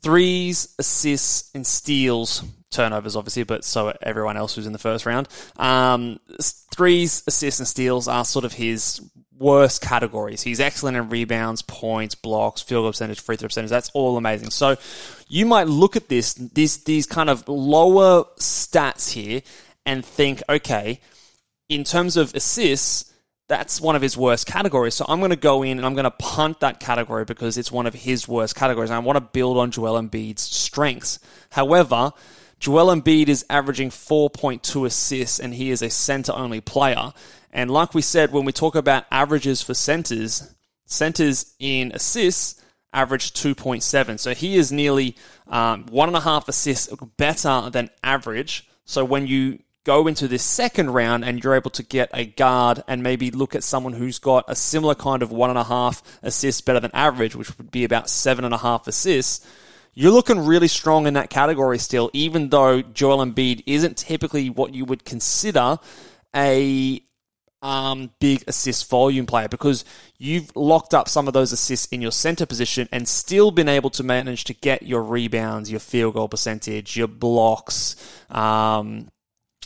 threes, 0.00 0.74
assists, 0.78 1.50
and 1.54 1.66
steals 1.66 2.42
turnovers, 2.70 3.14
obviously, 3.14 3.42
but 3.42 3.62
so 3.62 3.94
everyone 4.00 4.38
else 4.38 4.54
who's 4.54 4.66
in 4.66 4.72
the 4.72 4.78
first 4.78 5.04
round. 5.04 5.28
Um, 5.58 6.18
threes, 6.74 7.22
assists, 7.26 7.60
and 7.60 7.68
steals 7.68 8.08
are 8.08 8.24
sort 8.24 8.46
of 8.46 8.54
his 8.54 9.02
worst 9.42 9.82
categories. 9.82 10.42
He's 10.42 10.60
excellent 10.60 10.96
in 10.96 11.08
rebounds, 11.08 11.60
points, 11.60 12.14
blocks, 12.14 12.62
field 12.62 12.84
goal 12.84 12.90
percentage, 12.92 13.20
free 13.20 13.36
throw 13.36 13.48
percentage. 13.48 13.70
That's 13.70 13.90
all 13.90 14.16
amazing. 14.16 14.50
So 14.50 14.76
you 15.28 15.44
might 15.44 15.66
look 15.66 15.96
at 15.96 16.08
this, 16.08 16.34
these 16.34 16.78
these 16.84 17.06
kind 17.06 17.28
of 17.28 17.46
lower 17.48 18.24
stats 18.38 19.10
here, 19.10 19.42
and 19.84 20.04
think, 20.04 20.42
okay, 20.48 21.00
in 21.68 21.84
terms 21.84 22.16
of 22.16 22.34
assists, 22.34 23.12
that's 23.48 23.80
one 23.80 23.96
of 23.96 24.02
his 24.02 24.16
worst 24.16 24.46
categories. 24.46 24.94
So 24.94 25.04
I'm 25.08 25.18
going 25.18 25.30
to 25.30 25.36
go 25.36 25.62
in 25.62 25.78
and 25.78 25.84
I'm 25.84 25.94
going 25.94 26.04
to 26.04 26.10
punt 26.10 26.60
that 26.60 26.80
category 26.80 27.24
because 27.24 27.58
it's 27.58 27.70
one 27.70 27.86
of 27.86 27.94
his 27.94 28.26
worst 28.26 28.54
categories. 28.54 28.90
And 28.90 28.96
I 28.96 29.00
want 29.00 29.16
to 29.16 29.20
build 29.20 29.58
on 29.58 29.70
Joel 29.70 30.00
Embiid's 30.00 30.42
strengths. 30.42 31.18
However, 31.50 32.12
Joel 32.60 32.94
Embiid 32.94 33.28
is 33.28 33.44
averaging 33.50 33.90
4.2 33.90 34.86
assists 34.86 35.40
and 35.40 35.52
he 35.52 35.70
is 35.70 35.82
a 35.82 35.90
center 35.90 36.32
only 36.32 36.60
player. 36.60 37.12
And 37.52 37.70
like 37.70 37.94
we 37.94 38.02
said, 38.02 38.32
when 38.32 38.44
we 38.44 38.52
talk 38.52 38.74
about 38.74 39.04
averages 39.10 39.62
for 39.62 39.74
centers, 39.74 40.54
centers 40.86 41.54
in 41.58 41.92
assists 41.92 42.60
average 42.92 43.32
2.7. 43.32 44.18
So 44.18 44.34
he 44.34 44.56
is 44.56 44.70
nearly 44.70 45.16
um, 45.48 45.86
one 45.86 46.08
and 46.08 46.16
a 46.16 46.20
half 46.20 46.48
assists 46.48 46.92
better 47.16 47.70
than 47.70 47.90
average. 48.02 48.68
So 48.84 49.04
when 49.04 49.26
you 49.26 49.60
go 49.84 50.06
into 50.06 50.28
this 50.28 50.44
second 50.44 50.90
round 50.90 51.24
and 51.24 51.42
you're 51.42 51.54
able 51.54 51.70
to 51.70 51.82
get 51.82 52.10
a 52.12 52.24
guard 52.24 52.84
and 52.86 53.02
maybe 53.02 53.30
look 53.30 53.54
at 53.54 53.64
someone 53.64 53.92
who's 53.92 54.18
got 54.18 54.44
a 54.46 54.54
similar 54.54 54.94
kind 54.94 55.22
of 55.22 55.32
one 55.32 55.50
and 55.50 55.58
a 55.58 55.64
half 55.64 56.02
assists 56.22 56.60
better 56.60 56.80
than 56.80 56.90
average, 56.94 57.34
which 57.34 57.56
would 57.58 57.70
be 57.70 57.84
about 57.84 58.08
seven 58.08 58.44
and 58.44 58.54
a 58.54 58.58
half 58.58 58.86
assists, 58.86 59.46
you're 59.94 60.12
looking 60.12 60.38
really 60.38 60.68
strong 60.68 61.06
in 61.06 61.14
that 61.14 61.30
category 61.30 61.78
still, 61.78 62.10
even 62.12 62.48
though 62.48 62.80
Joel 62.80 63.24
Embiid 63.24 63.62
isn't 63.66 63.96
typically 63.96 64.48
what 64.48 64.72
you 64.72 64.84
would 64.84 65.04
consider 65.04 65.78
a 66.34 67.02
um, 67.62 68.10
big 68.18 68.44
assist 68.46 68.90
volume 68.90 69.26
player 69.26 69.48
because 69.48 69.84
you've 70.18 70.54
locked 70.56 70.92
up 70.92 71.08
some 71.08 71.28
of 71.28 71.34
those 71.34 71.52
assists 71.52 71.86
in 71.86 72.02
your 72.02 72.10
center 72.10 72.44
position 72.44 72.88
and 72.92 73.08
still 73.08 73.50
been 73.50 73.68
able 73.68 73.90
to 73.90 74.02
manage 74.02 74.44
to 74.44 74.54
get 74.54 74.82
your 74.82 75.02
rebounds, 75.02 75.70
your 75.70 75.80
field 75.80 76.14
goal 76.14 76.28
percentage, 76.28 76.96
your 76.96 77.08
blocks, 77.08 77.96
um, 78.30 79.08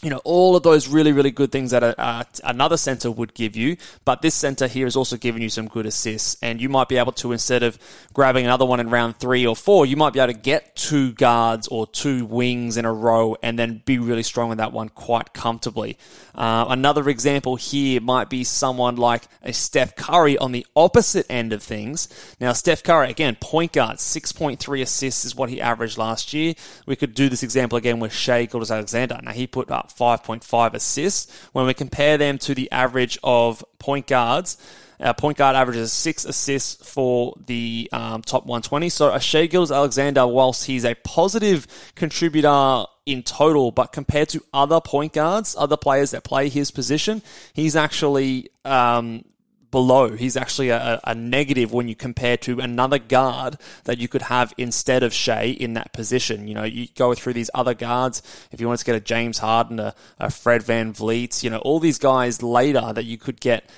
you 0.03 0.11
know, 0.11 0.21
all 0.25 0.57
of 0.57 0.63
those 0.63 0.89
really, 0.89 1.11
really 1.13 1.31
good 1.31 1.51
things 1.51 1.71
that 1.71 1.83
a, 1.83 2.27
another 2.45 2.77
center 2.77 3.11
would 3.11 3.33
give 3.33 3.57
you. 3.57 3.79
But 4.05 4.21
this 4.21 4.35
center 4.35 4.67
here 4.67 4.87
is 4.87 4.95
also 4.95 5.17
giving 5.17 5.41
you 5.41 5.49
some 5.49 5.69
good 5.69 5.87
assists. 5.87 6.37
And 6.43 6.61
you 6.61 6.69
might 6.69 6.89
be 6.89 6.99
able 6.99 7.13
to, 7.13 7.33
instead 7.33 7.63
of 7.63 7.79
grabbing 8.13 8.45
another 8.45 8.67
one 8.67 8.79
in 8.79 8.91
round 8.91 9.17
three 9.17 9.47
or 9.47 9.57
four, 9.57 9.87
you 9.87 9.97
might 9.97 10.13
be 10.13 10.21
able 10.21 10.35
to 10.35 10.39
get 10.39 10.77
two 10.77 11.13
guards 11.13 11.67
or 11.69 11.87
two 11.87 12.27
wings 12.27 12.77
in 12.77 12.85
a 12.85 12.93
row 12.93 13.37
and 13.43 13.59
then 13.59 13.83
be 13.87 13.99
really 13.99 14.23
strong 14.23 14.53
in 14.53 14.59
that 14.59 14.71
one 14.71 14.91
quite 14.91 15.33
comfortably. 15.33 15.97
Uh, 16.35 16.67
another 16.69 17.09
example 17.09 17.57
here 17.57 17.99
might 18.01 18.29
be 18.29 18.45
someone 18.45 18.97
like 18.97 19.27
a 19.43 19.53
Steph 19.55 19.97
Curry 19.97 20.37
on 20.37 20.53
the 20.53 20.67
opposite 20.77 21.25
end 21.31 21.55
of 21.55 21.63
things. 21.63 22.09
Now, 22.39 22.53
Steph 22.53 22.83
Curry, 22.83 23.09
again, 23.09 23.39
point 23.41 23.73
guard, 23.73 23.97
6.3 23.97 24.83
assists 24.83 25.25
is 25.25 25.35
what 25.35 25.49
he 25.49 25.61
averaged 25.61 25.97
last 25.97 26.35
year. 26.35 26.55
We 26.85 26.97
could 26.97 27.15
do 27.15 27.31
this 27.31 27.43
example 27.43 27.79
again 27.79 27.99
with 27.99 28.13
Shai 28.13 28.45
Gilgeous-Alexander. 28.45 29.21
Now, 29.23 29.33
he 29.33 29.47
put 29.47 29.71
up 29.71 29.91
5.5 29.97 30.75
assists. 30.75 31.33
When 31.53 31.67
we 31.67 31.75
compare 31.75 32.19
them 32.19 32.39
to 32.39 32.55
the 32.55 32.71
average 32.71 33.19
of 33.23 33.65
point 33.79 34.07
guards, 34.07 34.57
our 35.01 35.15
point 35.15 35.37
guard 35.37 35.57
averages 35.57 35.93
six 35.93 36.25
assists 36.25 36.89
for 36.89 37.35
the 37.47 37.89
um, 37.93 38.23
top 38.23 38.47
120. 38.47 38.89
So 38.89 39.13
a 39.13 39.21
Shai 39.21 39.47
Gilgeous-Alexander, 39.47 40.27
whilst 40.27 40.67
he's 40.67 40.85
a 40.85 40.95
positive 40.95 41.67
contributor 41.95 42.85
in 43.05 43.23
total, 43.23 43.71
but 43.71 43.93
compared 43.93 44.29
to 44.31 44.43
other 44.55 44.81
point 44.81 45.13
guards, 45.13 45.55
other 45.59 45.77
players 45.77 46.13
that 46.13 46.25
play 46.25 46.49
his 46.49 46.71
position, 46.71 47.23
he's 47.53 47.77
actually 47.77 48.51
um, 48.65 49.25
below. 49.71 50.11
He's 50.11 50.37
actually 50.37 50.71
a, 50.71 51.01
a, 51.05 51.15
negative 51.15 51.73
when 51.73 51.89
you 51.89 51.95
compare 51.95 52.37
to 52.39 52.61
another 52.61 52.99
guard 52.99 53.57
that 53.85 53.99
you 53.99 54.09
could 54.09 54.23
have 54.23 54.53
instead 54.57 55.03
of 55.03 55.13
Shai 55.13 55.45
in 55.45 55.75
that 55.75 55.93
position. 55.93 56.49
You 56.49 56.55
know, 56.55 56.65
you 56.65 56.89
go 56.95 57.15
through 57.15 57.35
these 57.35 57.51
other 57.55 57.75
guards. 57.75 58.23
If 58.53 58.61
you 58.61 58.69
want 58.69 58.81
to 58.81 58.85
get 58.85 58.97
a 58.97 59.01
James 59.01 59.39
Harden, 59.39 59.81
a, 59.81 59.95
a 60.19 60.31
Fred 60.31 60.63
VanVleet, 60.63 61.43
you 61.43 61.51
know, 61.51 61.59
all 61.59 61.81
these 61.81 61.99
guys 61.99 62.43
later 62.43 62.93
that 62.93 63.05
you 63.05 63.19
could 63.19 63.41
get 63.41 63.69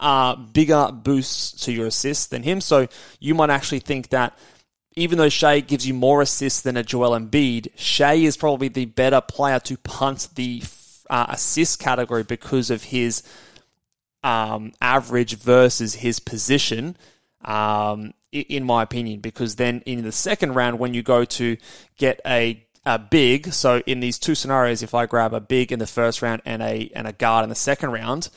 uh, 0.00 0.36
bigger 0.36 0.90
boosts 0.92 1.64
to 1.64 1.72
your 1.72 1.86
assists 1.86 2.26
than 2.26 2.42
him. 2.42 2.60
So 2.60 2.86
you 3.20 3.34
might 3.34 3.50
actually 3.50 3.80
think 3.80 4.10
that 4.10 4.36
even 4.94 5.18
though 5.18 5.28
Shai 5.28 5.60
gives 5.60 5.86
you 5.86 5.94
more 5.94 6.22
assists 6.22 6.62
than 6.62 6.76
a 6.76 6.82
Joel 6.82 7.18
Embiid, 7.18 7.68
Shai 7.76 8.14
is 8.14 8.36
probably 8.36 8.68
the 8.68 8.86
better 8.86 9.20
player 9.20 9.60
to 9.60 9.76
punt 9.76 10.28
the 10.34 10.62
uh, 11.10 11.26
assist 11.28 11.78
category 11.78 12.22
because 12.22 12.70
of 12.70 12.84
his 12.84 13.22
um, 14.22 14.72
average 14.80 15.36
versus 15.36 15.96
his 15.96 16.20
position, 16.20 16.96
um, 17.44 18.12
in 18.32 18.64
my 18.64 18.82
opinion. 18.82 19.20
Because 19.20 19.56
then 19.56 19.82
in 19.86 20.02
the 20.02 20.12
second 20.12 20.54
round, 20.54 20.78
when 20.78 20.94
you 20.94 21.02
go 21.02 21.24
to 21.24 21.56
get 21.96 22.20
a 22.26 22.62
a 22.86 23.00
big, 23.00 23.52
so 23.52 23.82
in 23.84 23.98
these 23.98 24.16
two 24.16 24.36
scenarios, 24.36 24.80
if 24.80 24.94
I 24.94 25.06
grab 25.06 25.34
a 25.34 25.40
big 25.40 25.72
in 25.72 25.80
the 25.80 25.88
first 25.88 26.22
round 26.22 26.40
and 26.44 26.62
a 26.62 26.90
and 26.94 27.06
a 27.06 27.12
guard 27.12 27.42
in 27.42 27.48
the 27.48 27.56
second 27.56 27.90
round, 27.90 28.28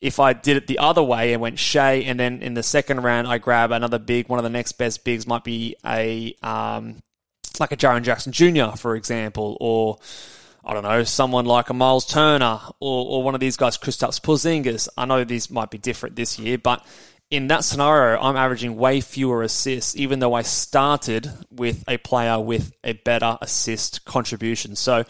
if 0.00 0.20
I 0.20 0.32
did 0.32 0.56
it 0.56 0.66
the 0.68 0.78
other 0.78 1.02
way 1.02 1.32
and 1.32 1.42
went 1.42 1.58
Shai, 1.58 1.94
and 1.94 2.18
then 2.18 2.42
in 2.42 2.54
the 2.54 2.62
second 2.62 3.02
round 3.02 3.26
I 3.26 3.38
grab 3.38 3.72
another 3.72 3.98
big, 3.98 4.28
one 4.28 4.38
of 4.38 4.44
the 4.44 4.50
next 4.50 4.72
best 4.72 5.04
bigs 5.04 5.26
might 5.26 5.42
be 5.42 5.74
a 5.84 6.34
um, 6.42 7.02
like 7.58 7.72
a 7.72 7.76
Jaren 7.76 8.02
Jackson 8.02 8.32
Jr. 8.32 8.76
for 8.76 8.94
example, 8.94 9.56
or 9.60 9.98
I 10.64 10.74
don't 10.74 10.84
know, 10.84 11.02
someone 11.02 11.44
like 11.44 11.70
a 11.70 11.74
Miles 11.74 12.06
Turner 12.06 12.60
or, 12.78 13.06
or 13.06 13.22
one 13.22 13.34
of 13.34 13.40
these 13.40 13.56
guys, 13.56 13.76
Kristaps 13.76 14.20
Porzingis. 14.20 14.88
I 14.96 15.04
know 15.06 15.24
these 15.24 15.50
might 15.50 15.70
be 15.70 15.78
different 15.78 16.14
this 16.14 16.38
year, 16.38 16.56
but 16.56 16.86
in 17.32 17.48
that 17.48 17.64
scenario, 17.64 18.20
I'm 18.20 18.36
averaging 18.36 18.76
way 18.76 19.00
fewer 19.00 19.42
assists, 19.42 19.96
even 19.96 20.18
though 20.20 20.34
I 20.34 20.42
started 20.42 21.32
with 21.50 21.82
a 21.88 21.96
player 21.96 22.38
with 22.38 22.74
a 22.84 22.92
better 22.92 23.38
assist 23.40 24.04
contribution. 24.04 24.76
So, 24.76 25.04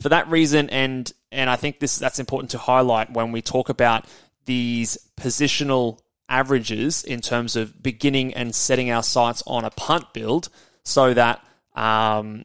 for 0.00 0.08
that 0.08 0.28
reason, 0.28 0.68
and 0.70 1.10
and 1.30 1.48
I 1.48 1.54
think 1.54 1.78
this 1.78 1.96
that's 1.96 2.18
important 2.18 2.50
to 2.50 2.58
highlight 2.58 3.12
when 3.12 3.30
we 3.30 3.42
talk 3.42 3.68
about 3.68 4.06
these 4.44 4.98
positional 5.16 6.00
averages 6.28 7.04
in 7.04 7.20
terms 7.20 7.54
of 7.54 7.80
beginning 7.80 8.34
and 8.34 8.54
setting 8.54 8.90
our 8.90 9.04
sights 9.04 9.44
on 9.46 9.64
a 9.64 9.70
punt 9.70 10.12
build, 10.12 10.48
so 10.82 11.14
that 11.14 11.44
um, 11.76 12.44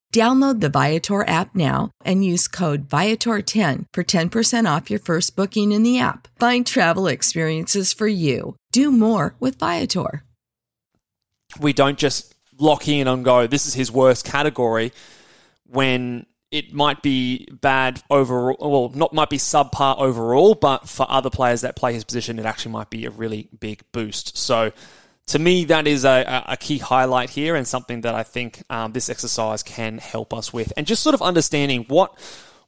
Download 0.11 0.59
the 0.59 0.69
Viator 0.69 1.27
app 1.27 1.55
now 1.55 1.91
and 2.03 2.25
use 2.25 2.47
code 2.47 2.89
Viator10 2.89 3.85
for 3.93 4.03
10% 4.03 4.75
off 4.75 4.89
your 4.89 4.99
first 4.99 5.35
booking 5.37 5.71
in 5.71 5.83
the 5.83 5.99
app. 5.99 6.27
Find 6.37 6.67
travel 6.67 7.07
experiences 7.07 7.93
for 7.93 8.07
you. 8.07 8.55
Do 8.73 8.91
more 8.91 9.35
with 9.39 9.57
Viator. 9.57 10.23
We 11.59 11.71
don't 11.71 11.97
just 11.97 12.35
lock 12.59 12.87
in 12.87 13.07
and 13.07 13.23
go, 13.23 13.47
this 13.47 13.65
is 13.65 13.73
his 13.73 13.91
worst 13.91 14.25
category 14.25 14.91
when 15.65 16.25
it 16.51 16.73
might 16.73 17.01
be 17.01 17.47
bad 17.61 18.03
overall, 18.09 18.57
well, 18.59 18.91
not 18.93 19.13
might 19.13 19.29
be 19.29 19.37
subpar 19.37 19.97
overall, 19.97 20.53
but 20.53 20.89
for 20.89 21.05
other 21.09 21.29
players 21.29 21.61
that 21.61 21.77
play 21.77 21.93
his 21.93 22.03
position, 22.03 22.37
it 22.37 22.45
actually 22.45 22.73
might 22.73 22.89
be 22.89 23.05
a 23.05 23.09
really 23.09 23.47
big 23.57 23.81
boost. 23.93 24.37
So, 24.37 24.73
to 25.27 25.39
me, 25.39 25.65
that 25.65 25.87
is 25.87 26.03
a, 26.03 26.43
a 26.47 26.57
key 26.57 26.77
highlight 26.77 27.29
here 27.29 27.55
and 27.55 27.67
something 27.67 28.01
that 28.01 28.15
I 28.15 28.23
think 28.23 28.63
um, 28.69 28.91
this 28.91 29.09
exercise 29.09 29.63
can 29.63 29.97
help 29.97 30.33
us 30.33 30.51
with. 30.51 30.73
And 30.75 30.85
just 30.85 31.03
sort 31.03 31.13
of 31.13 31.21
understanding 31.21 31.85
what 31.87 32.17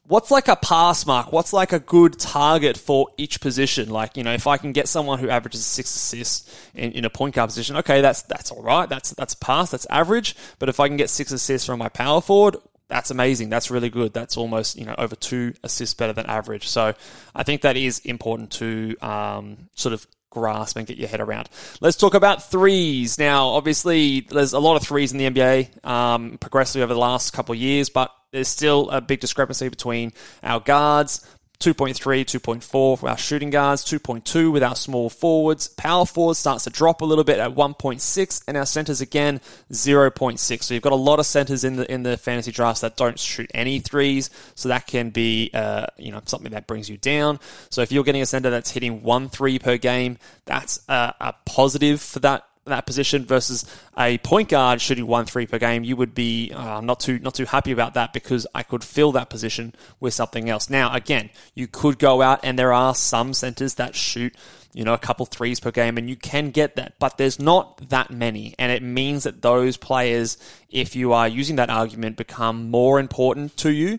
what's 0.06 0.30
like 0.30 0.48
a 0.48 0.56
pass 0.56 1.06
mark? 1.06 1.32
What's 1.32 1.52
like 1.52 1.72
a 1.72 1.78
good 1.78 2.18
target 2.18 2.76
for 2.76 3.08
each 3.16 3.40
position? 3.40 3.90
Like, 3.90 4.16
you 4.16 4.22
know, 4.22 4.32
if 4.32 4.46
I 4.46 4.56
can 4.56 4.72
get 4.72 4.88
someone 4.88 5.18
who 5.18 5.28
averages 5.28 5.64
six 5.64 5.94
assists 5.94 6.70
in, 6.74 6.92
in 6.92 7.04
a 7.04 7.10
point 7.10 7.34
guard 7.34 7.48
position, 7.48 7.76
okay, 7.76 8.00
that's 8.00 8.22
that's 8.22 8.50
all 8.50 8.62
right. 8.62 8.88
That's 8.88 9.10
that's 9.10 9.34
a 9.34 9.38
pass. 9.38 9.70
That's 9.70 9.86
average. 9.90 10.36
But 10.58 10.68
if 10.68 10.80
I 10.80 10.88
can 10.88 10.96
get 10.96 11.10
six 11.10 11.32
assists 11.32 11.66
from 11.66 11.78
my 11.78 11.88
power 11.88 12.20
forward, 12.20 12.56
that's 12.88 13.10
amazing. 13.10 13.48
That's 13.48 13.70
really 13.70 13.90
good. 13.90 14.12
That's 14.12 14.36
almost 14.36 14.76
you 14.76 14.84
know 14.84 14.94
over 14.98 15.16
two 15.16 15.54
assists 15.62 15.94
better 15.94 16.12
than 16.12 16.26
average. 16.26 16.68
So 16.68 16.94
I 17.34 17.42
think 17.42 17.62
that 17.62 17.76
is 17.76 17.98
important 18.00 18.50
to 18.52 18.96
um, 19.00 19.68
sort 19.74 19.94
of 19.94 20.06
grasp 20.34 20.76
and 20.76 20.86
get 20.86 20.98
your 20.98 21.08
head 21.08 21.20
around. 21.20 21.48
Let's 21.80 21.96
talk 21.96 22.14
about 22.14 22.50
threes. 22.50 23.18
Now, 23.18 23.48
obviously, 23.48 24.20
there's 24.20 24.52
a 24.52 24.58
lot 24.58 24.76
of 24.76 24.82
threes 24.82 25.12
in 25.12 25.18
the 25.18 25.30
NBA 25.30 25.86
um, 25.86 26.38
progressively 26.38 26.82
over 26.82 26.92
the 26.92 27.00
last 27.00 27.32
couple 27.32 27.54
of 27.54 27.58
years, 27.58 27.88
but 27.88 28.10
there's 28.32 28.48
still 28.48 28.90
a 28.90 29.00
big 29.00 29.20
discrepancy 29.20 29.68
between 29.68 30.12
our 30.42 30.60
guards, 30.60 31.26
2.3, 31.64 31.94
2.4 31.96 32.62
for 32.98 33.08
our 33.08 33.16
shooting 33.16 33.48
guards, 33.48 33.82
2.2 33.86 34.52
with 34.52 34.62
our 34.62 34.76
small 34.76 35.08
forwards. 35.08 35.68
Power 35.68 36.04
forwards 36.04 36.38
starts 36.38 36.64
to 36.64 36.70
drop 36.70 37.00
a 37.00 37.06
little 37.06 37.24
bit 37.24 37.38
at 37.38 37.54
1.6, 37.54 38.44
and 38.46 38.56
our 38.58 38.66
centers 38.66 39.00
again 39.00 39.40
0.6. 39.72 40.62
So 40.62 40.74
you've 40.74 40.82
got 40.82 40.92
a 40.92 40.96
lot 40.96 41.20
of 41.20 41.24
centers 41.24 41.64
in 41.64 41.76
the 41.76 41.90
in 41.90 42.02
the 42.02 42.18
fantasy 42.18 42.52
drafts 42.52 42.82
that 42.82 42.98
don't 42.98 43.18
shoot 43.18 43.50
any 43.54 43.80
threes, 43.80 44.28
so 44.54 44.68
that 44.68 44.86
can 44.86 45.08
be 45.08 45.50
uh, 45.54 45.86
you 45.96 46.12
know 46.12 46.20
something 46.26 46.52
that 46.52 46.66
brings 46.66 46.90
you 46.90 46.98
down. 46.98 47.40
So 47.70 47.80
if 47.80 47.90
you're 47.90 48.04
getting 48.04 48.20
a 48.20 48.26
center 48.26 48.50
that's 48.50 48.70
hitting 48.70 49.02
one 49.02 49.30
three 49.30 49.58
per 49.58 49.78
game, 49.78 50.18
that's 50.44 50.80
a, 50.86 51.14
a 51.18 51.34
positive 51.46 52.02
for 52.02 52.18
that 52.18 52.46
that 52.66 52.86
position 52.86 53.24
versus 53.24 53.64
a 53.96 54.18
point 54.18 54.48
guard 54.48 54.80
shooting 54.80 55.06
one 55.06 55.26
three 55.26 55.46
per 55.46 55.58
game, 55.58 55.84
you 55.84 55.96
would 55.96 56.14
be 56.14 56.52
uh, 56.52 56.80
not 56.80 57.00
too 57.00 57.18
not 57.18 57.34
too 57.34 57.44
happy 57.44 57.72
about 57.72 57.94
that 57.94 58.12
because 58.12 58.46
I 58.54 58.62
could 58.62 58.82
fill 58.82 59.12
that 59.12 59.30
position 59.30 59.74
with 60.00 60.14
something 60.14 60.48
else. 60.48 60.70
Now, 60.70 60.94
again, 60.94 61.30
you 61.54 61.66
could 61.66 61.98
go 61.98 62.22
out 62.22 62.40
and 62.42 62.58
there 62.58 62.72
are 62.72 62.94
some 62.94 63.34
centers 63.34 63.74
that 63.74 63.94
shoot 63.94 64.34
you 64.72 64.84
know 64.84 64.92
a 64.92 64.98
couple 64.98 65.24
threes 65.24 65.60
per 65.60 65.70
game 65.70 65.96
and 65.96 66.10
you 66.10 66.16
can 66.16 66.50
get 66.50 66.76
that 66.76 66.98
but 66.98 67.16
there's 67.16 67.38
not 67.38 67.88
that 67.90 68.10
many 68.10 68.54
and 68.58 68.72
it 68.72 68.82
means 68.82 69.22
that 69.22 69.40
those 69.40 69.76
players 69.76 70.36
if 70.68 70.96
you 70.96 71.12
are 71.12 71.28
using 71.28 71.56
that 71.56 71.70
argument 71.70 72.16
become 72.16 72.70
more 72.70 72.98
important 72.98 73.56
to 73.56 73.70
you 73.70 73.98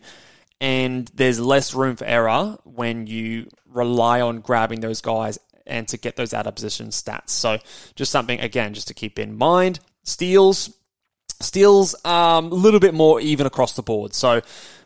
and 0.59 1.09
there's 1.15 1.39
less 1.39 1.73
room 1.73 1.95
for 1.95 2.05
error 2.05 2.57
when 2.65 3.07
you 3.07 3.47
rely 3.67 4.19
on 4.19 4.41
grabbing 4.41 4.81
those 4.81 5.01
guys 5.01 5.39
and 5.67 5.87
to 5.87 5.97
get 5.97 6.15
those 6.15 6.33
out 6.33 6.47
of 6.47 6.55
position 6.55 6.87
stats. 6.87 7.29
So 7.29 7.59
just 7.95 8.11
something 8.11 8.39
again, 8.39 8.73
just 8.73 8.87
to 8.89 8.93
keep 8.93 9.19
in 9.19 9.37
mind. 9.37 9.79
Steals, 10.03 10.75
steals 11.41 11.95
um, 12.05 12.51
a 12.51 12.55
little 12.55 12.79
bit 12.79 12.93
more 12.93 13.19
even 13.19 13.45
across 13.45 13.73
the 13.73 13.83
board. 13.83 14.13
So 14.13 14.41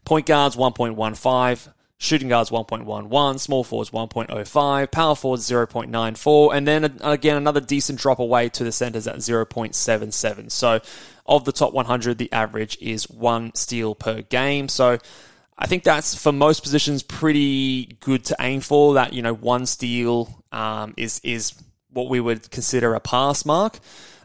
point 0.06 0.26
guards 0.26 0.56
1.15. 0.56 1.74
Shooting 2.02 2.30
guards 2.30 2.50
1.11, 2.50 3.40
small 3.42 3.66
forwards 3.66 3.90
1.05, 3.90 4.90
power 4.90 5.16
forwards 5.16 5.50
0.94, 5.50 6.56
and 6.56 6.66
then 6.66 6.98
again 7.02 7.36
another 7.36 7.60
decent 7.60 8.00
drop 8.00 8.20
away 8.20 8.48
to 8.48 8.64
the 8.64 8.72
centers 8.72 9.06
at 9.06 9.18
0.77. 9.18 10.50
So, 10.50 10.80
of 11.26 11.44
the 11.44 11.52
top 11.52 11.74
100, 11.74 12.18
the 12.18 12.32
average 12.32 12.78
is 12.80 13.10
one 13.10 13.54
steal 13.54 13.96
per 13.96 14.22
game. 14.22 14.70
So, 14.70 15.00
I 15.60 15.68
think 15.68 15.84
that's 15.84 16.16
for 16.16 16.32
most 16.32 16.64
positions 16.64 17.04
pretty 17.04 17.98
good 18.00 18.24
to 18.26 18.36
aim 18.40 18.62
for. 18.62 18.94
That 18.94 19.12
you 19.14 19.22
know 19.22 19.34
one 19.34 19.66
steal 19.66 20.44
um, 20.54 20.94
is 20.96 21.20
is 21.24 21.54
what 21.92 22.10
we 22.10 22.20
would 22.20 22.50
consider 22.50 22.96
a 22.96 23.00
pass 23.02 23.46
mark. 23.46 23.80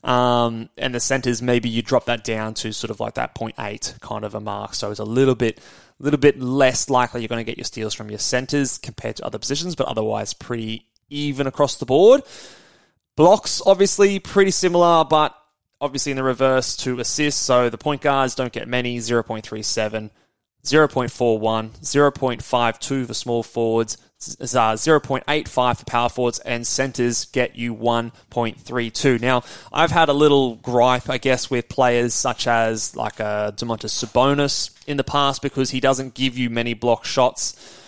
Um, 0.04 0.68
and 0.76 0.94
the 0.94 1.00
centers 1.00 1.40
maybe 1.40 1.70
you 1.70 1.80
drop 1.80 2.04
that 2.06 2.24
down 2.24 2.52
to 2.54 2.72
sort 2.72 2.90
of 2.90 3.00
like 3.00 3.14
that 3.14 3.34
0.8 3.34 4.00
kind 4.00 4.24
of 4.24 4.34
a 4.34 4.40
mark. 4.40 4.74
So 4.74 4.90
it's 4.90 5.00
a 5.00 5.04
little 5.04 5.34
bit 5.34 5.60
little 5.98 6.20
bit 6.20 6.38
less 6.40 6.90
likely 6.90 7.22
you're 7.22 7.28
going 7.28 7.44
to 7.44 7.50
get 7.50 7.56
your 7.56 7.64
steals 7.64 7.94
from 7.94 8.10
your 8.10 8.18
centers 8.18 8.78
compared 8.78 9.16
to 9.16 9.24
other 9.24 9.38
positions, 9.38 9.74
but 9.74 9.88
otherwise 9.88 10.34
pretty 10.34 10.86
even 11.08 11.46
across 11.46 11.76
the 11.76 11.86
board. 11.86 12.22
Blocks 13.16 13.62
obviously 13.64 14.18
pretty 14.18 14.50
similar, 14.50 15.04
but 15.04 15.36
obviously 15.80 16.12
in 16.12 16.16
the 16.16 16.22
reverse 16.22 16.76
to 16.78 17.00
assists. 17.00 17.40
So 17.40 17.70
the 17.70 17.78
point 17.78 18.02
guards 18.02 18.34
don't 18.34 18.52
get 18.52 18.68
many, 18.68 18.98
0.37. 18.98 20.10
0.41, 20.64 21.70
0.52 21.70 23.06
for 23.06 23.14
small 23.14 23.42
forwards, 23.42 23.98
uh, 24.40 24.74
0.85 24.74 25.78
for 25.78 25.84
power 25.84 26.08
forwards, 26.08 26.38
and 26.40 26.66
centers 26.66 27.26
get 27.26 27.56
you 27.56 27.74
1.32. 27.74 29.20
Now, 29.20 29.42
I've 29.72 29.90
had 29.90 30.08
a 30.08 30.14
little 30.14 30.56
gripe, 30.56 31.10
I 31.10 31.18
guess, 31.18 31.50
with 31.50 31.68
players 31.68 32.14
such 32.14 32.46
as 32.46 32.96
like 32.96 33.20
uh, 33.20 33.52
Domantas 33.52 34.04
Sabonis 34.04 34.70
in 34.86 34.96
the 34.96 35.04
past 35.04 35.42
because 35.42 35.70
he 35.70 35.80
doesn't 35.80 36.14
give 36.14 36.38
you 36.38 36.48
many 36.48 36.72
block 36.72 37.04
shots. 37.04 37.80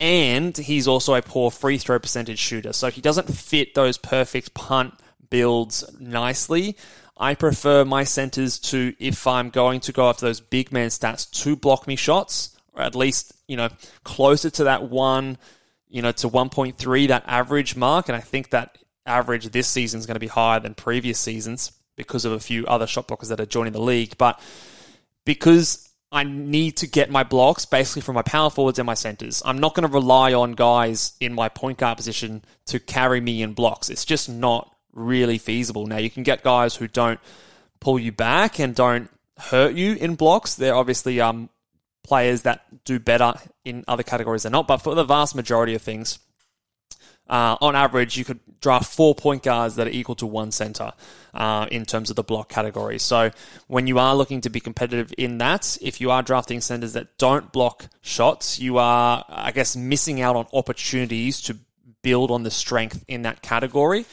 And 0.00 0.56
he's 0.56 0.88
also 0.88 1.14
a 1.14 1.22
poor 1.22 1.50
free 1.50 1.78
throw 1.78 1.98
percentage 1.98 2.38
shooter. 2.38 2.72
So 2.72 2.90
he 2.90 3.00
doesn't 3.00 3.32
fit 3.32 3.74
those 3.74 3.98
perfect 3.98 4.54
punt 4.54 4.94
builds 5.28 5.84
nicely. 6.00 6.76
I 7.22 7.36
prefer 7.36 7.84
my 7.84 8.02
centers 8.02 8.58
to, 8.58 8.94
if 8.98 9.28
I'm 9.28 9.50
going 9.50 9.78
to 9.82 9.92
go 9.92 10.08
after 10.08 10.26
those 10.26 10.40
big 10.40 10.72
man 10.72 10.88
stats, 10.88 11.30
to 11.44 11.54
block 11.54 11.86
me 11.86 11.94
shots, 11.94 12.56
or 12.72 12.82
at 12.82 12.96
least, 12.96 13.32
you 13.46 13.56
know, 13.56 13.68
closer 14.02 14.50
to 14.50 14.64
that 14.64 14.90
one, 14.90 15.38
you 15.88 16.02
know, 16.02 16.10
to 16.10 16.28
1.3, 16.28 17.08
that 17.08 17.22
average 17.28 17.76
mark. 17.76 18.08
And 18.08 18.16
I 18.16 18.20
think 18.20 18.50
that 18.50 18.76
average 19.06 19.46
this 19.50 19.68
season 19.68 20.00
is 20.00 20.06
going 20.06 20.16
to 20.16 20.20
be 20.20 20.26
higher 20.26 20.58
than 20.58 20.74
previous 20.74 21.20
seasons 21.20 21.70
because 21.94 22.24
of 22.24 22.32
a 22.32 22.40
few 22.40 22.66
other 22.66 22.88
shot 22.88 23.06
blockers 23.06 23.28
that 23.28 23.38
are 23.38 23.46
joining 23.46 23.72
the 23.72 23.80
league. 23.80 24.18
But 24.18 24.40
because 25.24 25.88
I 26.10 26.24
need 26.24 26.76
to 26.78 26.88
get 26.88 27.08
my 27.08 27.22
blocks 27.22 27.66
basically 27.66 28.02
from 28.02 28.16
my 28.16 28.22
power 28.22 28.50
forwards 28.50 28.80
and 28.80 28.86
my 28.86 28.94
centers. 28.94 29.42
I'm 29.46 29.58
not 29.58 29.76
going 29.76 29.88
to 29.88 29.94
rely 29.94 30.34
on 30.34 30.52
guys 30.54 31.12
in 31.20 31.34
my 31.34 31.48
point 31.48 31.78
guard 31.78 31.98
position 31.98 32.44
to 32.66 32.80
carry 32.80 33.20
me 33.20 33.42
in 33.42 33.54
blocks. 33.54 33.90
It's 33.90 34.04
just 34.04 34.28
not 34.28 34.71
really 34.92 35.38
feasible. 35.38 35.86
Now, 35.86 35.98
you 35.98 36.10
can 36.10 36.22
get 36.22 36.42
guys 36.42 36.76
who 36.76 36.88
don't 36.88 37.20
pull 37.80 37.98
you 37.98 38.12
back 38.12 38.58
and 38.58 38.74
don't 38.74 39.10
hurt 39.38 39.74
you 39.74 39.94
in 39.94 40.14
blocks. 40.14 40.54
They're 40.54 40.74
obviously 40.74 41.20
um, 41.20 41.48
players 42.02 42.42
that 42.42 42.84
do 42.84 42.98
better 42.98 43.34
in 43.64 43.84
other 43.88 44.02
categories 44.02 44.44
than 44.44 44.52
not. 44.52 44.66
But 44.66 44.78
for 44.78 44.94
the 44.94 45.04
vast 45.04 45.34
majority 45.34 45.74
of 45.74 45.82
things, 45.82 46.18
uh, 47.28 47.56
on 47.60 47.74
average, 47.74 48.16
you 48.16 48.24
could 48.24 48.40
draft 48.60 48.92
four 48.92 49.14
point 49.14 49.42
guards 49.42 49.76
that 49.76 49.86
are 49.86 49.90
equal 49.90 50.14
to 50.16 50.26
one 50.26 50.50
center 50.52 50.92
uh, 51.32 51.66
in 51.70 51.84
terms 51.84 52.10
of 52.10 52.16
the 52.16 52.22
block 52.22 52.48
category. 52.48 52.98
So 52.98 53.30
when 53.68 53.86
you 53.86 53.98
are 53.98 54.14
looking 54.14 54.40
to 54.42 54.50
be 54.50 54.60
competitive 54.60 55.14
in 55.16 55.38
that, 55.38 55.78
if 55.80 56.00
you 56.00 56.10
are 56.10 56.22
drafting 56.22 56.60
centers 56.60 56.92
that 56.92 57.16
don't 57.18 57.50
block 57.52 57.86
shots, 58.02 58.58
you 58.58 58.78
are, 58.78 59.24
I 59.28 59.52
guess, 59.52 59.76
missing 59.76 60.20
out 60.20 60.36
on 60.36 60.46
opportunities 60.52 61.40
to 61.42 61.56
build 62.02 62.30
on 62.30 62.42
the 62.42 62.50
strength 62.50 63.04
in 63.08 63.22
that 63.22 63.42
category 63.42 64.04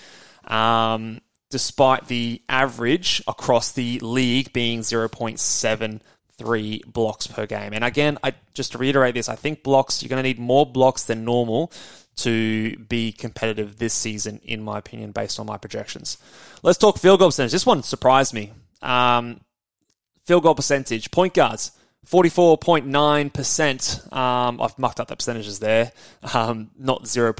um, 0.49 1.21
despite 1.49 2.07
the 2.07 2.41
average 2.49 3.21
across 3.27 3.71
the 3.71 3.99
league 3.99 4.53
being 4.53 4.81
0.73 4.81 6.85
blocks 6.85 7.27
per 7.27 7.45
game. 7.45 7.73
And 7.73 7.83
again, 7.83 8.17
I 8.23 8.33
just 8.53 8.73
to 8.73 8.77
reiterate 8.77 9.15
this, 9.15 9.29
I 9.29 9.35
think 9.35 9.63
blocks 9.63 10.03
you're 10.03 10.09
going 10.09 10.23
to 10.23 10.27
need 10.27 10.39
more 10.39 10.65
blocks 10.65 11.03
than 11.03 11.25
normal 11.25 11.71
to 12.17 12.77
be 12.77 13.11
competitive 13.11 13.77
this 13.77 13.93
season, 13.93 14.41
in 14.43 14.61
my 14.61 14.77
opinion, 14.77 15.11
based 15.11 15.39
on 15.39 15.45
my 15.45 15.57
projections. 15.57 16.17
Let's 16.61 16.77
talk 16.77 16.97
field 16.97 17.19
goal 17.19 17.29
percentage. 17.29 17.53
This 17.53 17.65
one 17.65 17.83
surprised 17.83 18.33
me. 18.33 18.51
Um, 18.81 19.39
field 20.25 20.43
goal 20.43 20.55
percentage, 20.55 21.11
point 21.11 21.33
guards. 21.33 21.71
44.9%. 22.07 24.13
Um, 24.13 24.61
I've 24.61 24.79
mucked 24.79 24.99
up 24.99 25.07
the 25.07 25.15
percentages 25.15 25.59
there. 25.59 25.93
Um, 26.33 26.71
not 26.77 27.07
0. 27.07 27.33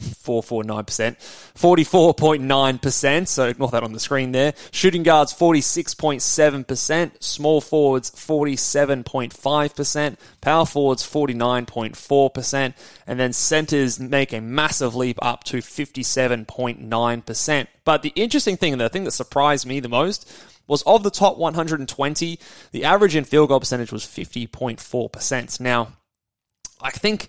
449%. 0.00 1.16
44.9%, 1.54 3.28
so 3.28 3.46
ignore 3.46 3.68
that 3.68 3.82
on 3.82 3.92
the 3.92 4.00
screen 4.00 4.32
there. 4.32 4.54
Shooting 4.70 5.02
guards 5.02 5.32
46.7%, 5.32 7.22
small 7.22 7.60
forwards 7.60 8.10
47.5%, 8.10 10.16
power 10.40 10.66
forwards 10.66 11.02
49.4%, 11.02 12.74
and 13.06 13.20
then 13.20 13.32
centers 13.32 14.00
make 14.00 14.32
a 14.32 14.40
massive 14.40 14.94
leap 14.94 15.18
up 15.22 15.44
to 15.44 15.58
57.9%. 15.58 17.66
But 17.84 18.02
the 18.02 18.12
interesting 18.14 18.56
thing, 18.56 18.72
and 18.72 18.80
the 18.80 18.88
thing 18.88 19.04
that 19.04 19.12
surprised 19.12 19.66
me 19.66 19.80
the 19.80 19.88
most, 19.88 20.32
was 20.66 20.82
of 20.82 21.02
the 21.02 21.10
top 21.10 21.36
120, 21.36 22.38
the 22.70 22.84
average 22.84 23.16
in 23.16 23.24
field 23.24 23.48
goal 23.48 23.58
percentage 23.58 23.90
was 23.90 24.04
50.4%. 24.04 25.60
Now, 25.60 25.88
I 26.80 26.90
think 26.90 27.28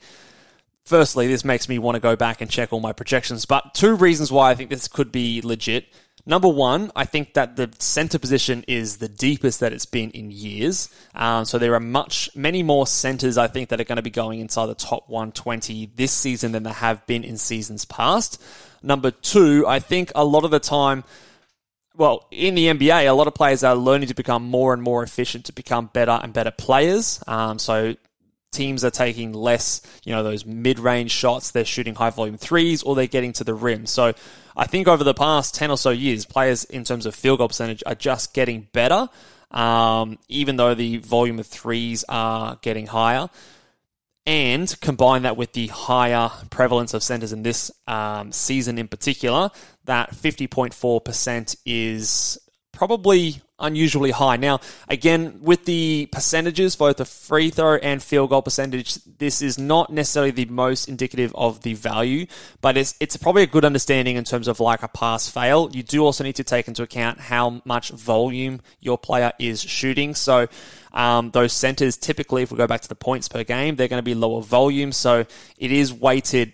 firstly, 0.85 1.27
this 1.27 1.45
makes 1.45 1.69
me 1.69 1.79
want 1.79 1.95
to 1.95 1.99
go 1.99 2.15
back 2.15 2.41
and 2.41 2.49
check 2.49 2.71
all 2.71 2.79
my 2.79 2.93
projections. 2.93 3.45
But 3.45 3.73
two 3.73 3.95
reasons 3.95 4.31
why 4.31 4.51
I 4.51 4.55
think 4.55 4.69
this 4.69 4.87
could 4.87 5.11
be 5.11 5.41
legit. 5.41 5.87
Number 6.25 6.47
one, 6.47 6.91
I 6.95 7.05
think 7.05 7.33
that 7.33 7.55
the 7.55 7.71
center 7.79 8.19
position 8.19 8.63
is 8.67 8.97
the 8.97 9.09
deepest 9.09 9.59
that 9.59 9.73
it's 9.73 9.87
been 9.87 10.11
in 10.11 10.29
years. 10.29 10.89
Um, 11.15 11.45
so 11.45 11.57
there 11.57 11.73
are 11.73 11.79
much, 11.79 12.29
many 12.35 12.61
more 12.61 12.85
centers 12.85 13.37
I 13.37 13.47
think 13.47 13.69
that 13.69 13.81
are 13.81 13.85
going 13.85 13.95
to 13.95 14.03
be 14.03 14.11
going 14.11 14.39
inside 14.39 14.67
the 14.67 14.75
top 14.75 15.09
120 15.09 15.91
this 15.95 16.11
season 16.11 16.51
than 16.51 16.63
there 16.63 16.73
have 16.73 17.05
been 17.07 17.23
in 17.23 17.37
seasons 17.37 17.85
past. 17.85 18.41
Number 18.83 19.09
two, 19.09 19.65
I 19.67 19.79
think 19.79 20.11
a 20.13 20.23
lot 20.23 20.43
of 20.43 20.51
the 20.51 20.59
time, 20.59 21.03
well, 21.95 22.27
in 22.29 22.53
the 22.53 22.67
NBA, 22.67 23.07
a 23.07 23.13
lot 23.13 23.27
of 23.27 23.33
players 23.33 23.63
are 23.63 23.75
learning 23.75 24.09
to 24.09 24.15
become 24.15 24.43
more 24.43 24.73
and 24.73 24.83
more 24.83 25.01
efficient, 25.01 25.45
to 25.45 25.53
become 25.53 25.89
better 25.91 26.19
and 26.21 26.33
better 26.33 26.51
players. 26.51 27.23
Um, 27.25 27.57
so 27.57 27.95
teams 28.51 28.83
are 28.83 28.91
taking 28.91 29.31
less, 29.33 29.81
you 30.03 30.13
know, 30.13 30.23
those 30.23 30.45
mid-range 30.45 31.11
shots. 31.11 31.51
They're 31.51 31.65
shooting 31.65 31.95
high 31.95 32.09
volume 32.09 32.37
threes 32.37 32.83
or 32.83 32.95
they're 32.95 33.07
getting 33.07 33.31
to 33.33 33.43
the 33.43 33.53
rim. 33.53 33.85
So 33.85 34.13
I 34.57 34.67
think 34.67 34.87
over 34.87 35.03
the 35.03 35.13
past 35.13 35.55
10 35.55 35.71
or 35.71 35.77
so 35.77 35.89
years, 35.89 36.25
players 36.25 36.65
in 36.65 36.83
terms 36.83 37.05
of 37.05 37.15
field 37.15 37.39
goal 37.39 37.47
percentage 37.47 37.81
are 37.85 37.95
just 37.95 38.33
getting 38.33 38.67
better, 38.73 39.07
um, 39.51 40.19
even 40.27 40.57
though 40.57 40.75
the 40.75 40.97
volume 40.97 41.39
of 41.39 41.47
threes 41.47 42.03
are 42.09 42.57
getting 42.61 42.87
higher. 42.87 43.29
And 44.25 44.73
combine 44.81 45.23
that 45.23 45.35
with 45.35 45.53
the 45.53 45.67
higher 45.67 46.29
prevalence 46.51 46.93
of 46.93 47.01
centers 47.01 47.33
in 47.33 47.41
this 47.41 47.71
um, 47.87 48.31
season 48.31 48.77
in 48.77 48.87
particular, 48.87 49.49
that 49.85 50.11
50.4% 50.11 51.55
is 51.65 52.37
probably 52.81 53.39
unusually 53.59 54.09
high. 54.09 54.37
Now, 54.37 54.59
again, 54.89 55.37
with 55.43 55.65
the 55.65 56.07
percentages, 56.11 56.75
both 56.75 56.97
the 56.97 57.05
free 57.05 57.51
throw 57.51 57.75
and 57.75 58.01
field 58.01 58.31
goal 58.31 58.41
percentage, 58.41 58.95
this 59.19 59.43
is 59.43 59.59
not 59.59 59.91
necessarily 59.91 60.31
the 60.31 60.45
most 60.45 60.89
indicative 60.89 61.31
of 61.35 61.61
the 61.61 61.75
value, 61.75 62.25
but 62.59 62.77
it's 62.77 62.95
it's 62.99 63.17
probably 63.17 63.43
a 63.43 63.47
good 63.55 63.65
understanding 63.65 64.15
in 64.15 64.23
terms 64.23 64.47
of 64.47 64.59
like 64.59 64.81
a 64.81 64.87
pass 64.87 65.29
fail. 65.29 65.69
You 65.71 65.83
do 65.83 66.03
also 66.03 66.23
need 66.23 66.37
to 66.37 66.43
take 66.43 66.67
into 66.67 66.81
account 66.81 67.19
how 67.19 67.61
much 67.65 67.91
volume 67.91 68.61
your 68.79 68.97
player 68.97 69.31
is 69.37 69.61
shooting. 69.61 70.15
So 70.15 70.47
um, 70.91 71.29
those 71.29 71.53
centers 71.53 71.97
typically, 71.97 72.41
if 72.41 72.51
we 72.51 72.57
go 72.57 72.65
back 72.65 72.81
to 72.81 72.89
the 72.89 72.95
points 72.95 73.27
per 73.27 73.43
game, 73.43 73.75
they're 73.75 73.89
going 73.89 73.99
to 73.99 74.11
be 74.11 74.15
lower 74.15 74.41
volume. 74.41 74.91
So 74.91 75.25
it 75.59 75.71
is 75.71 75.93
weighted 75.93 76.53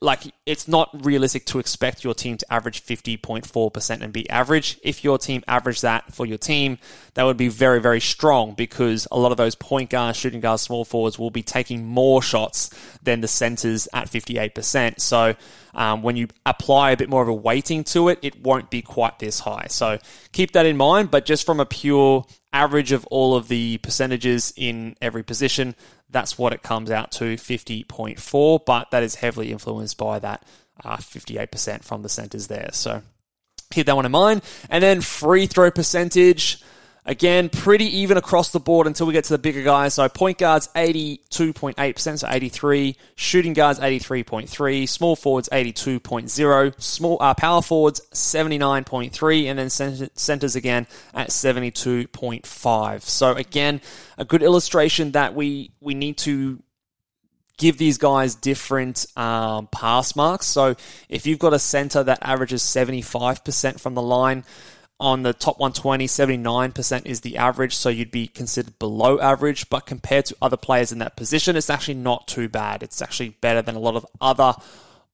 like 0.00 0.22
it's 0.46 0.66
not 0.66 0.90
realistic 1.04 1.44
to 1.46 1.58
expect 1.58 2.04
your 2.04 2.14
team 2.14 2.36
to 2.36 2.52
average 2.52 2.82
50.4% 2.82 4.00
and 4.00 4.12
be 4.12 4.28
average. 4.30 4.78
If 4.82 5.04
your 5.04 5.18
team 5.18 5.42
averaged 5.46 5.82
that 5.82 6.12
for 6.14 6.26
your 6.26 6.38
team, 6.38 6.78
that 7.14 7.24
would 7.24 7.36
be 7.36 7.48
very, 7.48 7.80
very 7.80 8.00
strong 8.00 8.54
because 8.54 9.06
a 9.10 9.18
lot 9.18 9.32
of 9.32 9.38
those 9.38 9.54
point 9.54 9.90
guards, 9.90 10.18
shooting 10.18 10.40
guards, 10.40 10.62
small 10.62 10.84
forwards 10.84 11.18
will 11.18 11.30
be 11.30 11.42
taking 11.42 11.86
more 11.86 12.22
shots 12.22 12.70
than 13.02 13.20
the 13.20 13.28
centers 13.28 13.88
at 13.92 14.10
58%. 14.10 15.00
So 15.00 15.34
um, 15.74 16.02
when 16.02 16.16
you 16.16 16.28
apply 16.46 16.92
a 16.92 16.96
bit 16.96 17.08
more 17.08 17.22
of 17.22 17.28
a 17.28 17.34
weighting 17.34 17.84
to 17.84 18.08
it, 18.08 18.18
it 18.22 18.42
won't 18.42 18.70
be 18.70 18.82
quite 18.82 19.18
this 19.18 19.40
high. 19.40 19.66
So 19.68 19.98
keep 20.32 20.52
that 20.52 20.66
in 20.66 20.76
mind. 20.76 21.10
But 21.10 21.24
just 21.24 21.46
from 21.46 21.60
a 21.60 21.66
pure 21.66 22.26
average 22.52 22.92
of 22.92 23.06
all 23.06 23.36
of 23.36 23.48
the 23.48 23.78
percentages 23.78 24.52
in 24.56 24.96
every 25.00 25.22
position, 25.22 25.74
that's 26.08 26.38
what 26.38 26.52
it 26.52 26.62
comes 26.62 26.90
out 26.90 27.12
to 27.12 27.36
50.4, 27.36 28.64
but 28.64 28.90
that 28.90 29.02
is 29.02 29.16
heavily 29.16 29.52
influenced 29.52 29.96
by 29.96 30.18
that 30.18 30.44
uh, 30.84 30.96
58% 30.96 31.84
from 31.84 32.02
the 32.02 32.08
centers 32.08 32.48
there. 32.48 32.70
So 32.72 33.02
keep 33.70 33.86
that 33.86 33.96
one 33.96 34.06
in 34.06 34.12
mind. 34.12 34.42
And 34.68 34.82
then 34.82 35.00
free 35.00 35.46
throw 35.46 35.70
percentage. 35.70 36.62
Again, 37.10 37.48
pretty 37.48 37.86
even 37.98 38.16
across 38.16 38.50
the 38.50 38.60
board 38.60 38.86
until 38.86 39.04
we 39.04 39.12
get 39.12 39.24
to 39.24 39.32
the 39.32 39.38
bigger 39.38 39.64
guys. 39.64 39.94
So 39.94 40.08
point 40.08 40.38
guards 40.38 40.68
82.8%, 40.76 42.18
so 42.20 42.28
83. 42.30 42.96
Shooting 43.16 43.52
guards 43.52 43.80
83.3. 43.80 44.88
Small 44.88 45.16
forwards 45.16 45.48
82.0. 45.48 46.80
Small 46.80 47.16
uh, 47.20 47.34
power 47.34 47.62
forwards 47.62 48.00
79.3, 48.12 49.46
and 49.46 49.58
then 49.58 49.70
centers 50.14 50.54
again 50.54 50.86
at 51.12 51.30
72.5. 51.30 53.02
So 53.02 53.32
again, 53.32 53.80
a 54.16 54.24
good 54.24 54.44
illustration 54.44 55.10
that 55.10 55.34
we 55.34 55.72
we 55.80 55.94
need 55.94 56.16
to 56.18 56.62
give 57.58 57.76
these 57.76 57.98
guys 57.98 58.36
different 58.36 59.06
um, 59.16 59.66
pass 59.66 60.14
marks. 60.14 60.46
So 60.46 60.76
if 61.08 61.26
you've 61.26 61.40
got 61.40 61.54
a 61.54 61.58
center 61.58 62.04
that 62.04 62.20
averages 62.22 62.62
75% 62.62 63.80
from 63.80 63.94
the 63.94 64.02
line 64.02 64.44
on 65.00 65.22
the 65.22 65.32
top 65.32 65.58
120, 65.58 66.06
79% 66.06 67.06
is 67.06 67.22
the 67.22 67.38
average, 67.38 67.74
so 67.74 67.88
you'd 67.88 68.10
be 68.10 68.26
considered 68.26 68.78
below 68.78 69.18
average. 69.18 69.68
But 69.70 69.86
compared 69.86 70.26
to 70.26 70.36
other 70.42 70.58
players 70.58 70.92
in 70.92 70.98
that 70.98 71.16
position, 71.16 71.56
it's 71.56 71.70
actually 71.70 71.94
not 71.94 72.28
too 72.28 72.48
bad. 72.48 72.82
It's 72.82 73.00
actually 73.00 73.30
better 73.40 73.62
than 73.62 73.74
a 73.74 73.78
lot 73.80 73.96
of 73.96 74.06
other 74.20 74.54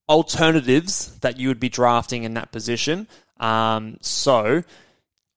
alternatives 0.08 1.16
that 1.20 1.38
you 1.38 1.48
would 1.48 1.60
be 1.60 1.68
drafting 1.68 2.24
in 2.24 2.34
that 2.34 2.50
position. 2.50 3.06
Um, 3.38 3.98
so, 4.00 4.64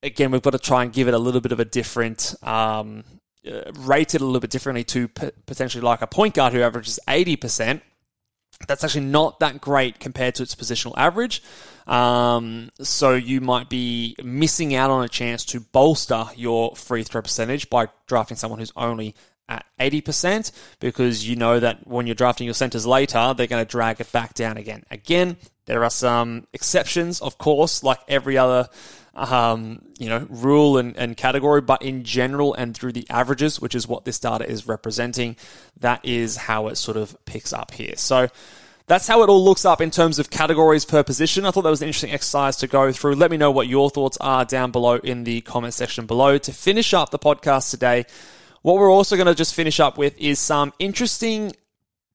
again, 0.01 0.31
we've 0.31 0.41
got 0.41 0.51
to 0.51 0.59
try 0.59 0.83
and 0.83 0.91
give 0.91 1.07
it 1.07 1.13
a 1.13 1.19
little 1.19 1.41
bit 1.41 1.51
of 1.51 1.59
a 1.59 1.65
different. 1.65 2.35
Um, 2.41 3.03
uh, 3.49 3.71
rated 3.77 4.19
a 4.19 4.25
little 4.25 4.41
bit 4.41 4.49
differently 4.49 4.83
to 4.83 5.07
potentially 5.07 5.81
like 5.81 6.01
a 6.01 6.07
point 6.07 6.33
guard 6.33 6.51
who 6.51 6.61
averages 6.61 6.99
80%. 7.07 7.81
That's 8.67 8.83
actually 8.83 9.05
not 9.05 9.39
that 9.39 9.61
great 9.61 9.99
compared 9.99 10.35
to 10.35 10.43
its 10.43 10.55
positional 10.55 10.93
average. 10.97 11.41
Um, 11.87 12.69
so 12.81 13.15
you 13.15 13.41
might 13.41 13.69
be 13.69 14.15
missing 14.23 14.75
out 14.75 14.91
on 14.91 15.03
a 15.03 15.07
chance 15.07 15.45
to 15.45 15.59
bolster 15.59 16.25
your 16.35 16.75
free 16.75 17.03
throw 17.03 17.21
percentage 17.21 17.69
by 17.69 17.87
drafting 18.05 18.37
someone 18.37 18.59
who's 18.59 18.73
only 18.75 19.15
at 19.49 19.65
80% 19.79 20.51
because 20.79 21.27
you 21.27 21.35
know 21.35 21.59
that 21.59 21.87
when 21.87 22.05
you're 22.05 22.15
drafting 22.15 22.45
your 22.45 22.53
centers 22.53 22.85
later, 22.85 23.33
they're 23.35 23.47
going 23.47 23.65
to 23.65 23.69
drag 23.69 23.99
it 23.99 24.11
back 24.11 24.35
down 24.35 24.57
again. 24.57 24.83
Again, 24.91 25.37
there 25.65 25.83
are 25.83 25.89
some 25.89 26.47
exceptions, 26.53 27.21
of 27.21 27.37
course, 27.37 27.83
like 27.83 27.99
every 28.07 28.37
other 28.37 28.69
um, 29.19 29.81
you 29.97 30.09
know 30.09 30.25
rule 30.29 30.77
and, 30.77 30.95
and 30.97 31.15
category, 31.17 31.61
but 31.61 31.81
in 31.81 32.03
general 32.03 32.53
and 32.53 32.75
through 32.75 32.93
the 32.93 33.05
averages, 33.09 33.59
which 33.59 33.75
is 33.75 33.87
what 33.87 34.05
this 34.05 34.19
data 34.19 34.49
is 34.49 34.67
representing, 34.67 35.35
that 35.79 36.03
is 36.03 36.35
how 36.37 36.67
it 36.67 36.75
sort 36.75 36.97
of 36.97 37.15
picks 37.25 37.53
up 37.53 37.71
here. 37.71 37.93
So 37.95 38.29
that's 38.87 39.07
how 39.07 39.21
it 39.21 39.29
all 39.29 39.43
looks 39.43 39.65
up 39.65 39.81
in 39.81 39.91
terms 39.91 40.17
of 40.17 40.31
categories 40.31 40.83
per 40.83 41.03
position. 41.03 41.45
I 41.45 41.51
thought 41.51 41.61
that 41.61 41.69
was 41.69 41.83
an 41.83 41.87
interesting 41.87 42.11
exercise 42.11 42.55
to 42.57 42.67
go 42.67 42.91
through. 42.91 43.15
Let 43.15 43.29
me 43.29 43.37
know 43.37 43.51
what 43.51 43.67
your 43.67 43.91
thoughts 43.91 44.17
are 44.19 44.45
down 44.45 44.71
below 44.71 44.95
in 44.95 45.25
the 45.25 45.41
comment 45.41 45.75
section 45.75 46.07
below. 46.07 46.39
To 46.39 46.51
finish 46.51 46.93
up 46.95 47.11
the 47.11 47.19
podcast 47.19 47.69
today, 47.69 48.05
what 48.63 48.77
we're 48.77 48.91
also 48.91 49.15
going 49.15 49.27
to 49.27 49.35
just 49.35 49.53
finish 49.53 49.79
up 49.79 49.99
with 49.99 50.19
is 50.19 50.39
some 50.39 50.73
interesting 50.79 51.53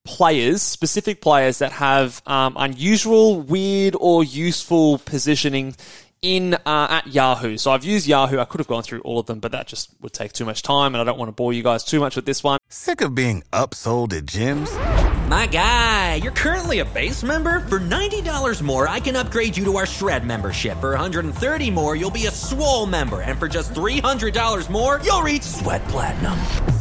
players, 0.04 0.62
specific 0.62 1.20
players 1.20 1.58
that 1.58 1.72
have 1.72 2.20
um, 2.26 2.54
unusual, 2.58 3.40
weird, 3.40 3.96
or 3.98 4.24
useful 4.24 4.98
positioning 4.98 5.74
in 6.24 6.54
uh, 6.54 6.86
at 6.90 7.06
Yahoo. 7.06 7.58
So 7.58 7.70
I've 7.70 7.84
used 7.84 8.06
Yahoo. 8.06 8.38
I 8.38 8.46
could 8.46 8.58
have 8.58 8.66
gone 8.66 8.82
through 8.82 9.00
all 9.02 9.18
of 9.18 9.26
them, 9.26 9.40
but 9.40 9.52
that 9.52 9.66
just 9.66 9.90
would 10.00 10.12
take 10.12 10.32
too 10.32 10.44
much 10.44 10.62
time, 10.62 10.94
and 10.94 11.00
I 11.00 11.04
don't 11.04 11.18
want 11.18 11.28
to 11.28 11.32
bore 11.32 11.52
you 11.52 11.62
guys 11.62 11.84
too 11.84 12.00
much 12.00 12.16
with 12.16 12.24
this 12.24 12.42
one. 12.42 12.58
Sick 12.68 13.02
of 13.02 13.14
being 13.14 13.42
upsold 13.52 14.12
at 14.16 14.24
gyms? 14.24 14.72
My 15.28 15.46
guy, 15.46 16.16
you're 16.16 16.32
currently 16.32 16.80
a 16.80 16.84
base 16.84 17.22
member. 17.22 17.60
For 17.60 17.78
$90 17.78 18.62
more, 18.62 18.88
I 18.88 19.00
can 19.00 19.16
upgrade 19.16 19.56
you 19.56 19.64
to 19.64 19.76
our 19.76 19.86
Shred 19.86 20.26
membership. 20.26 20.78
For 20.80 20.94
$130 20.96 21.72
more, 21.72 21.96
you'll 21.96 22.10
be 22.10 22.26
a 22.26 22.30
Swole 22.30 22.86
member. 22.86 23.20
And 23.20 23.38
for 23.38 23.48
just 23.48 23.72
$300 23.74 24.68
more, 24.70 25.00
you'll 25.02 25.22
reach 25.22 25.42
Sweat 25.42 25.82
Platinum. 25.88 26.34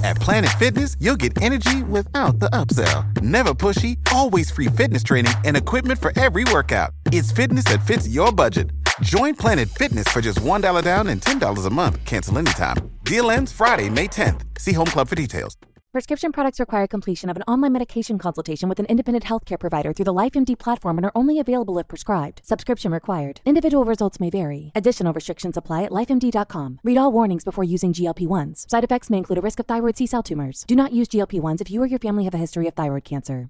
At 0.04 0.18
Planet 0.18 0.52
Fitness, 0.60 0.98
you'll 1.00 1.16
get 1.16 1.42
energy 1.42 1.84
without 1.84 2.40
the 2.40 2.50
upsell. 2.50 3.22
Never 3.22 3.54
pushy, 3.54 3.98
always 4.12 4.52
free 4.52 4.68
fitness 4.68 5.04
training 5.04 5.34
and 5.46 5.56
equipment 5.56 6.00
for 6.00 6.12
every 6.20 6.44
workout. 6.46 6.92
It's 7.08 7.32
fitness 7.32 7.64
that 7.66 7.86
fits 7.88 8.08
your 8.08 8.32
budget. 8.32 8.72
Join 9.04 9.36
Planet 9.36 9.68
Fitness 9.68 10.08
for 10.08 10.22
just 10.22 10.40
$1 10.40 10.82
down 10.82 11.08
and 11.08 11.22
$10 11.22 11.68
a 11.68 11.70
month. 11.70 12.06
Cancel 12.06 12.38
anytime. 12.38 12.78
Deal 13.04 13.30
ends 13.32 13.52
Friday, 13.52 13.90
May 13.90 14.08
10th. 14.08 14.42
See 14.58 14.72
Home 14.72 14.88
Club 14.88 15.10
for 15.10 15.16
details. 15.16 15.58
Prescription 15.92 16.32
products 16.32 16.60
require 16.60 16.88
completion 16.88 17.30
of 17.30 17.36
an 17.36 17.44
online 17.44 17.74
medication 17.74 18.18
consultation 18.18 18.70
with 18.70 18.80
an 18.80 18.86
independent 18.86 19.26
healthcare 19.26 19.60
provider 19.60 19.92
through 19.92 20.06
the 20.06 20.14
LifeMD 20.14 20.58
platform 20.58 20.98
and 20.98 21.06
are 21.06 21.12
only 21.16 21.38
available 21.38 21.78
if 21.78 21.88
prescribed. 21.90 22.42
Subscription 22.46 22.94
required. 22.94 23.42
Individual 23.46 23.84
results 23.84 24.22
may 24.22 24.30
vary. 24.30 24.72
Additional 24.74 25.12
restrictions 25.12 25.58
apply 25.58 25.84
at 25.84 25.92
lifemd.com. 25.92 26.80
Read 26.84 26.98
all 26.98 27.12
warnings 27.12 27.44
before 27.44 27.66
using 27.66 27.92
GLP 27.92 28.26
1s. 28.26 28.70
Side 28.70 28.86
effects 28.86 29.10
may 29.10 29.18
include 29.18 29.38
a 29.38 29.42
risk 29.42 29.60
of 29.60 29.66
thyroid 29.68 29.98
C 29.98 30.08
cell 30.08 30.24
tumors. 30.24 30.64
Do 30.66 30.78
not 30.78 30.94
use 30.94 31.10
GLP 31.10 31.42
1s 31.42 31.60
if 31.60 31.70
you 31.70 31.84
or 31.84 31.88
your 31.88 32.00
family 32.00 32.24
have 32.24 32.34
a 32.34 32.38
history 32.38 32.68
of 32.70 32.74
thyroid 32.74 33.04
cancer. 33.04 33.50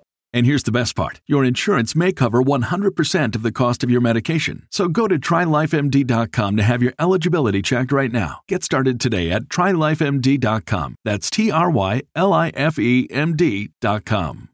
And 0.33 0.45
here's 0.45 0.63
the 0.63 0.71
best 0.71 0.95
part 0.95 1.21
your 1.25 1.43
insurance 1.43 1.95
may 1.95 2.11
cover 2.11 2.41
100% 2.41 3.35
of 3.35 3.43
the 3.43 3.51
cost 3.51 3.83
of 3.83 3.89
your 3.89 4.01
medication. 4.01 4.67
So 4.69 4.87
go 4.87 5.07
to 5.07 5.19
trylifemd.com 5.19 6.57
to 6.57 6.63
have 6.63 6.81
your 6.81 6.93
eligibility 6.99 7.61
checked 7.61 7.91
right 7.91 8.11
now. 8.11 8.41
Get 8.47 8.63
started 8.63 8.99
today 8.99 9.31
at 9.31 9.43
trylifemd.com. 9.43 10.95
That's 11.03 11.29
T 11.29 11.51
R 11.51 11.69
Y 11.69 12.03
L 12.15 12.33
I 12.33 12.49
F 12.49 12.79
E 12.79 13.07
M 13.11 13.35
D.com. 13.35 14.49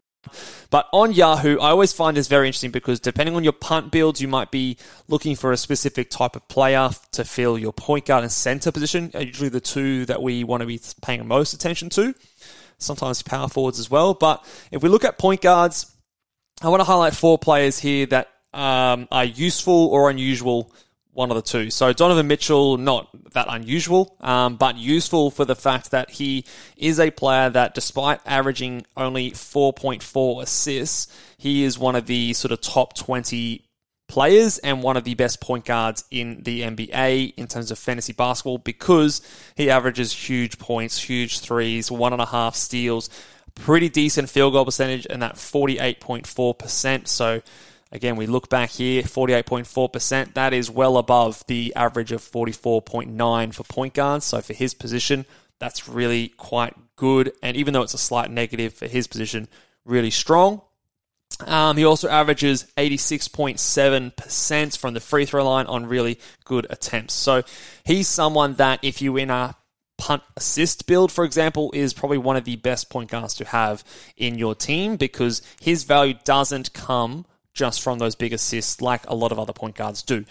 But 0.70 0.88
on 0.92 1.14
Yahoo, 1.14 1.58
I 1.60 1.70
always 1.70 1.94
find 1.94 2.18
this 2.18 2.28
very 2.28 2.48
interesting 2.48 2.72
because 2.72 3.00
depending 3.00 3.36
on 3.36 3.44
your 3.44 3.54
punt 3.54 3.92
builds, 3.92 4.22
you 4.22 4.28
might 4.28 4.52
be 4.52 4.78
looking 5.08 5.36
for 5.36 5.52
a 5.52 5.58
specific 5.58 6.10
type 6.10 6.36
of 6.36 6.48
player 6.50 6.90
to 7.14 7.24
fill 7.24 7.58
your 7.58 7.72
point 7.72 8.06
guard 8.06 8.24
and 8.24 8.32
center 8.32 8.72
position, 8.72 9.12
are 9.14 9.22
usually 9.22 9.50
the 9.50 9.62
two 9.62 10.06
that 10.06 10.22
we 10.22 10.44
want 10.44 10.62
to 10.62 10.68
be 10.68 10.82
paying 11.02 11.26
most 11.26 11.54
attention 11.54 11.90
to 11.92 12.14
sometimes 12.78 13.22
power 13.22 13.48
forwards 13.48 13.80
as 13.80 13.90
well. 13.90 14.14
But 14.14 14.46
if 14.72 14.84
we 14.84 14.90
look 14.90 15.06
at 15.06 15.18
point 15.18 15.42
guards, 15.42 15.94
I 16.62 16.70
want 16.70 16.80
to 16.80 16.86
highlight 16.86 17.16
four 17.16 17.38
players 17.38 17.80
here 17.80 18.06
that 18.08 18.30
um, 18.54 19.08
are 19.12 19.26
useful 19.26 19.88
or 19.88 20.10
unusual, 20.10 20.72
one 21.12 21.30
of 21.30 21.36
the 21.36 21.42
two. 21.42 21.70
So 21.70 21.94
Donovan 21.94 22.28
Mitchell, 22.28 22.78
not 22.78 23.10
that 23.34 23.48
unusual, 23.50 24.16
um, 24.22 24.56
but 24.56 24.78
useful 24.78 25.30
for 25.32 25.46
the 25.46 25.56
fact 25.56 25.92
that 25.92 26.10
he 26.10 26.46
is 26.76 27.00
a 27.00 27.12
player 27.12 27.50
that, 27.50 27.76
despite 27.76 28.22
averaging 28.26 28.86
only 28.96 29.32
4.4 29.32 30.42
assists, 30.42 31.08
he 31.38 31.64
is 31.64 31.78
one 31.78 31.96
of 31.96 32.08
the 32.08 32.34
sort 32.34 32.52
of 32.52 32.62
top 32.62 32.96
20 32.96 33.67
players 34.08 34.58
and 34.60 34.82
one 34.82 34.98
of 34.98 35.04
the 35.04 35.16
best 35.16 35.42
point 35.42 35.66
guards 35.66 36.06
in 36.10 36.42
the 36.44 36.62
NBA 36.62 37.34
in 37.36 37.48
terms 37.48 37.72
of 37.72 37.78
fantasy 37.78 38.14
basketball 38.14 38.58
because 38.58 39.22
he 39.56 39.70
averages 39.70 40.12
huge 40.12 40.58
points, 40.58 41.02
huge 41.02 41.40
threes, 41.40 41.92
one 41.92 42.14
and 42.14 42.22
a 42.22 42.26
half 42.26 42.56
steals, 42.56 43.10
pretty 43.56 43.90
decent 43.90 44.30
field 44.30 44.54
goal 44.54 44.66
percentage, 44.66 45.06
and 45.10 45.22
that 45.22 45.36
48.4%. 45.36 47.08
So, 47.08 47.42
again, 47.92 48.16
we 48.16 48.28
look 48.28 48.50
back 48.50 48.70
here 48.70 49.04
48.4%. 49.04 50.34
That 50.34 50.54
is 50.54 50.72
well 50.72 50.98
above 50.98 51.46
the 51.48 51.74
average 51.76 52.12
of 52.12 52.22
44.9 52.22 53.54
for 53.54 53.64
point 53.64 53.94
guards. 53.94 54.26
So, 54.26 54.42
for 54.42 54.54
his 54.54 54.74
position, 54.74 55.26
that's 55.60 55.90
really 55.90 56.30
quite 56.30 56.76
good. 56.96 57.34
And 57.44 57.58
even 57.58 57.74
though 57.74 57.82
it's 57.82 57.94
a 57.94 58.00
slight 58.00 58.32
negative 58.32 58.74
for 58.74 58.88
his 58.88 59.08
position, 59.08 59.48
really 59.86 60.12
strong. 60.12 60.62
Um, 61.46 61.78
he 61.78 61.86
also 61.86 62.10
averages 62.10 62.66
86.7% 62.78 64.78
from 64.78 64.96
the 64.96 65.00
free 65.00 65.26
throw 65.26 65.48
line 65.48 65.68
on 65.68 65.86
really 65.86 66.20
good 66.46 66.66
attempts. 66.70 67.14
So 67.14 67.44
he's 67.84 68.08
someone 68.08 68.56
that 68.56 68.80
if 68.82 69.00
you 69.02 69.18
in 69.18 69.30
a 69.30 69.56
punt 69.98 70.24
assist 70.36 70.88
build, 70.88 71.12
for 71.12 71.26
example, 71.26 71.72
is 71.74 71.94
probably 71.94 72.18
one 72.18 72.38
of 72.38 72.46
the 72.46 72.56
best 72.56 72.90
point 72.90 73.12
guards 73.12 73.34
to 73.36 73.46
have 73.46 73.84
in 74.16 74.38
your 74.38 74.56
team 74.56 74.96
because 74.96 75.42
his 75.62 75.84
value 75.84 76.16
doesn't 76.24 76.74
come 76.74 77.26
just 77.54 77.82
from 77.82 78.00
those 78.00 78.16
big 78.16 78.34
assists 78.34 78.82
like 78.82 79.08
a 79.08 79.16
lot 79.16 79.32
of 79.32 79.40
other 79.40 79.54
point 79.54 79.76
guards 79.76 80.04
do. 80.04 80.26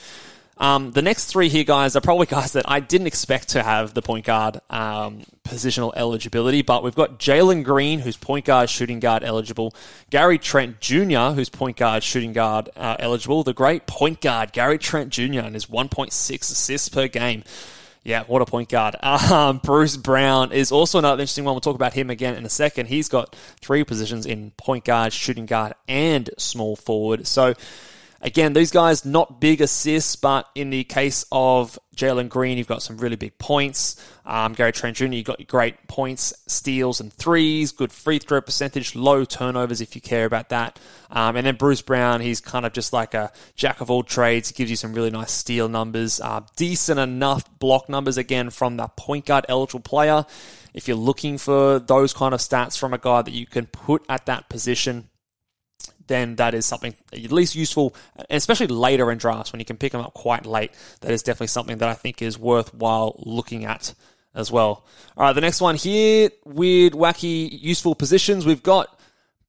Um, 0.59 0.92
the 0.92 1.03
next 1.03 1.27
three 1.27 1.49
here, 1.49 1.64
guys, 1.64 1.97
are 1.97 2.01
probably 2.01 2.27
guys 2.38 2.53
that 2.53 2.64
I 2.66 2.81
didn't 2.81 3.07
expect 3.07 3.51
to 3.51 3.62
have 3.62 3.95
the 3.95 4.03
point 4.03 4.25
guard 4.25 4.61
um, 4.71 5.23
positional 5.45 5.92
eligibility, 5.95 6.62
but 6.62 6.83
we've 6.83 6.95
got 6.95 7.19
Jalen 7.19 7.64
Green, 7.64 8.01
who's 8.01 8.16
point 8.16 8.45
guard, 8.45 8.71
shooting 8.71 9.01
guard 9.01 9.23
eligible, 9.23 9.75
Gary 10.11 10.38
Trent 10.38 10.81
Jr., 10.81 11.35
who's 11.35 11.49
point 11.49 11.77
guard, 11.77 12.03
shooting 12.03 12.33
guard 12.33 12.71
uh, 12.77 12.97
eligible, 12.99 13.42
the 13.42 13.53
great 13.53 13.87
point 13.87 14.21
guard, 14.21 14.53
Gary 14.53 14.79
Trent 14.79 15.11
Jr., 15.11 15.40
and 15.40 15.55
his 15.55 15.66
1.6 15.66 16.40
assists 16.40 16.88
per 16.88 17.09
game. 17.09 17.45
Yeah, 18.03 18.23
what 18.29 18.40
a 18.40 18.47
point 18.47 18.69
guard. 18.69 18.97
Um, 19.27 19.59
Bruce 19.59 19.97
Brown 19.97 20.53
is 20.53 20.71
also 20.71 20.99
another 20.99 21.21
interesting 21.21 21.45
one. 21.45 21.55
We'll 21.55 21.61
talk 21.61 21.75
about 21.75 21.92
him 21.92 22.11
again 22.11 22.37
in 22.37 22.45
a 22.45 22.49
second. 22.49 22.87
He's 22.87 23.09
got 23.09 23.35
three 23.61 23.83
positions 23.83 24.25
in 24.25 24.53
point 24.53 24.85
guard, 24.85 25.12
shooting 25.12 25.47
guard, 25.47 25.75
and 25.88 26.31
small 26.38 26.77
forward. 26.77 27.27
So, 27.27 27.55
Again, 28.23 28.55
these 28.55 28.71
guys 28.71 29.05
not 29.05 29.41
big 29.41 29.61
assists, 29.61 30.17
but 30.17 30.49
in 30.55 30.71
the 30.71 30.85
case 30.85 31.25
of 31.31 31.79
Jalen 31.95 32.29
Green, 32.29 32.57
you've 32.57 32.67
got 32.67 32.83
some 32.83 32.97
really 32.97 33.17
big 33.17 33.37
points. 33.39 33.97
Um, 34.25 34.55
Gary 34.55 34.73
Trent 34.73 34.97
Jr., 34.97 35.07
you've 35.07 35.27
got 35.27 35.47
great 35.47 35.87
points, 35.87 36.33
steals, 36.47 37.01
and 37.01 37.13
threes, 37.13 37.73
good 37.73 37.93
free 37.93 38.19
throw 38.19 38.41
percentage, 38.41 38.95
low 38.95 39.25
turnovers 39.25 39.81
if 39.81 39.95
you 39.95 40.01
care 40.01 40.25
about 40.25 40.49
that. 40.49 40.79
Um, 41.11 41.37
and 41.37 41.47
then 41.47 41.57
Bruce 41.57 41.83
Brown, 41.83 42.21
he's 42.21 42.41
kind 42.41 42.65
of 42.67 42.73
just 42.73 42.93
like 42.93 43.15
a 43.15 43.33
jack 43.55 43.81
of 43.81 43.91
all 43.91 44.03
trades. 44.03 44.51
Gives 44.51 44.71
you 44.71 44.77
some 44.77 44.95
really 44.95 45.11
nice 45.11 45.33
steal 45.33 45.69
numbers, 45.69 46.21
uh, 46.21 46.41
decent 46.57 46.99
enough 46.99 47.45
block 47.59 47.89
numbers 47.89 48.17
again 48.17 48.51
from 48.51 48.77
the 48.77 48.89
point 48.89 49.27
guard 49.27 49.45
eligible 49.49 49.81
player. 49.81 50.25
If 50.73 50.89
you're 50.89 50.97
looking 50.97 51.39
for 51.39 51.79
those 51.79 52.13
kind 52.13 52.35
of 52.35 52.41
stats 52.41 52.79
from 52.79 52.93
a 52.93 52.99
guy 52.99 53.23
that 53.23 53.33
you 53.33 53.47
can 53.47 53.67
put 53.67 54.05
at 54.09 54.27
that 54.27 54.49
position, 54.49 55.09
then 56.07 56.37
that 56.37 56.55
is 56.55 56.66
something 56.66 56.95
at 57.12 57.33
least 57.33 57.55
useful, 57.55 57.95
especially 58.31 58.69
later 58.69 59.11
in 59.11 59.19
drafts 59.19 59.53
when 59.53 59.61
you 59.61 59.64
can 59.64 59.77
pick 59.77 59.92
them 59.92 60.01
up 60.01 60.14
quite 60.14 60.47
late. 60.47 60.73
That 61.01 61.12
is 61.12 61.23
definitely 61.23 61.49
something 61.49 61.79
that 61.79 61.88
I 61.88 61.95
think 61.95 62.23
is 62.23 62.38
worthwhile 62.38 63.16
looking 63.19 63.64
at 63.64 63.95
as 64.35 64.53
well. 64.53 64.85
All 65.16 65.25
right, 65.25 65.33
the 65.33 65.40
next 65.40 65.61
one 65.61 65.77
here 65.77 66.31
weird, 66.45 66.92
wacky, 66.92 67.49
useful 67.61 67.95
positions. 67.95 68.47
We've 68.47 68.62
got 68.62 68.99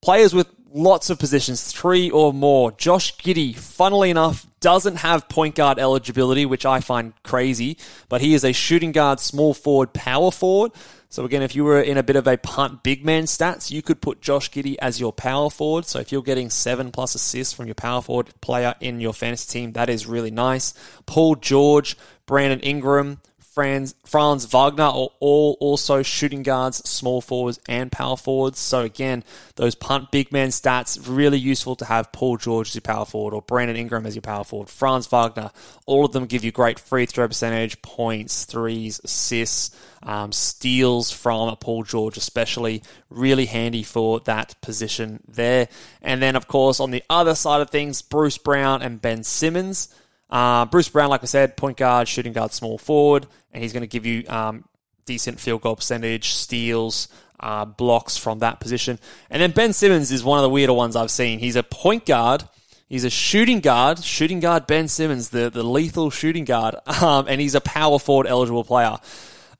players 0.02 0.34
with 0.34 0.48
lots 0.74 1.10
of 1.10 1.20
positions, 1.20 1.72
three 1.72 2.10
or 2.10 2.34
more. 2.34 2.72
Josh 2.72 3.16
Giddey, 3.18 3.56
funnily 3.56 4.10
enough, 4.10 4.46
doesn't 4.60 4.98
have 4.98 5.30
point 5.30 5.56
guard 5.56 5.80
eligibility, 5.80 6.46
which 6.46 6.66
I 6.66 6.80
find 6.80 7.14
crazy, 7.24 7.78
but 8.10 8.22
he 8.22 8.34
is 8.34 8.44
a 8.44 8.54
shooting 8.54 8.92
guard, 8.92 9.20
small 9.20 9.54
forward, 9.54 9.94
power 9.94 10.32
forward. 10.32 10.72
So 11.10 11.24
again, 11.24 11.42
if 11.42 11.56
you 11.56 11.64
were 11.64 11.82
in 11.82 11.98
a 11.98 12.04
bit 12.04 12.18
of 12.18 12.28
a 12.28 12.38
punt 12.38 12.84
big 12.84 13.06
man 13.06 13.24
stats, 13.24 13.72
you 13.72 13.82
could 13.82 14.02
put 14.02 14.22
Josh 14.22 14.52
Giddey 14.52 14.76
as 14.80 15.00
your 15.00 15.14
power 15.14 15.50
forward. 15.50 15.86
So 15.86 16.00
if 16.00 16.12
you're 16.12 16.22
getting 16.22 16.50
seven 16.50 16.92
plus 16.92 17.16
assists 17.16 17.54
from 17.54 17.66
your 17.66 17.76
power 17.76 18.02
forward 18.02 18.30
player 18.42 18.76
in 18.82 19.00
your 19.00 19.14
fantasy 19.14 19.60
team, 19.60 19.72
that 19.74 19.90
is 19.90 20.06
really 20.06 20.32
nice. 20.32 20.74
Paul 21.06 21.36
George, 21.36 21.98
Brandon 22.26 22.60
Ingram, 22.60 23.22
Franz, 23.58 23.96
Franz 24.06 24.46
Wagner 24.46 24.84
are 24.84 25.10
all 25.20 25.58
also 25.60 26.04
shooting 26.04 26.44
guards, 26.44 26.78
small 26.88 27.22
forwards, 27.22 27.60
and 27.68 27.92
power 27.92 28.16
forwards. 28.16 28.60
So 28.60 28.82
again, 28.82 29.24
those 29.56 29.74
punt 29.74 30.12
big 30.12 30.32
man 30.32 30.50
stats 30.50 31.00
really 31.04 31.40
useful 31.40 31.76
to 31.78 31.86
have 31.86 32.12
Paul 32.12 32.38
George 32.38 32.68
as 32.68 32.76
your 32.76 32.84
power 32.84 33.04
forward 33.04 33.34
or 33.34 33.42
Brandon 33.42 33.76
Ingram 33.76 34.06
as 34.06 34.14
your 34.14 34.22
power 34.22 34.44
forward. 34.44 34.70
Franz 34.70 35.08
Wagner, 35.08 35.50
all 35.88 36.06
of 36.06 36.12
them 36.12 36.28
give 36.28 36.44
you 36.44 36.52
great 36.52 36.78
free 36.78 37.08
throw 37.08 37.28
percentage, 37.28 37.82
points, 37.82 38.46
threes, 38.46 39.02
assists, 39.04 39.76
um, 40.04 40.32
steals 40.32 41.10
from 41.10 41.56
Paul 41.56 41.82
George, 41.82 42.16
especially 42.16 42.84
really 43.10 43.48
handy 43.48 43.82
for 43.82 44.20
that 44.20 44.54
position 44.62 45.24
there. 45.28 45.68
And 46.04 46.22
then 46.22 46.36
of 46.36 46.48
course 46.48 46.80
on 46.80 46.92
the 46.92 47.04
other 47.10 47.34
side 47.34 47.62
of 47.62 47.72
things, 47.72 48.04
Bruce 48.04 48.38
Brown 48.38 48.84
and 48.84 49.02
Ben 49.02 49.24
Simmons. 49.24 49.90
Uh, 50.30 50.66
Bruce 50.66 50.90
Brown, 50.90 51.10
like 51.10 51.24
I 51.24 51.26
said, 51.26 51.58
point 51.58 51.78
guard, 51.78 52.08
shooting 52.08 52.34
guard, 52.34 52.52
small 52.52 52.78
forward, 52.78 53.28
and 53.54 53.64
he's 53.64 53.74
going 53.74 53.82
to 53.82 53.88
give 53.88 54.06
you 54.06 54.24
um, 54.28 54.66
decent 55.06 55.40
field 55.40 55.62
goal 55.62 55.76
percentage, 55.76 56.32
steals, 56.32 57.08
uh, 57.40 57.66
blocks 57.66 58.18
from 58.18 58.40
that 58.40 58.60
position. 58.60 59.00
And 59.30 59.42
then 59.42 59.52
Ben 59.52 59.74
Simmons 59.74 60.12
is 60.12 60.24
one 60.24 60.40
of 60.40 60.44
the 60.44 60.50
weirder 60.50 60.74
ones 60.74 60.96
I've 60.96 61.12
seen. 61.12 61.40
He's 61.40 61.56
a 61.56 61.64
point 61.64 62.06
guard. 62.06 62.44
He's 62.90 63.04
a 63.04 63.10
shooting 63.10 63.60
guard, 63.60 64.04
shooting 64.04 64.40
guard 64.40 64.66
Ben 64.66 64.88
Simmons, 64.88 65.30
the, 65.30 65.50
the 65.50 65.64
lethal 65.64 66.10
shooting 66.10 66.46
guard, 66.46 66.76
um, 67.02 67.28
and 67.28 67.42
he's 67.42 67.56
a 67.56 67.62
power 67.62 68.00
forward 68.00 68.28
eligible 68.28 68.64
player. 68.64 68.98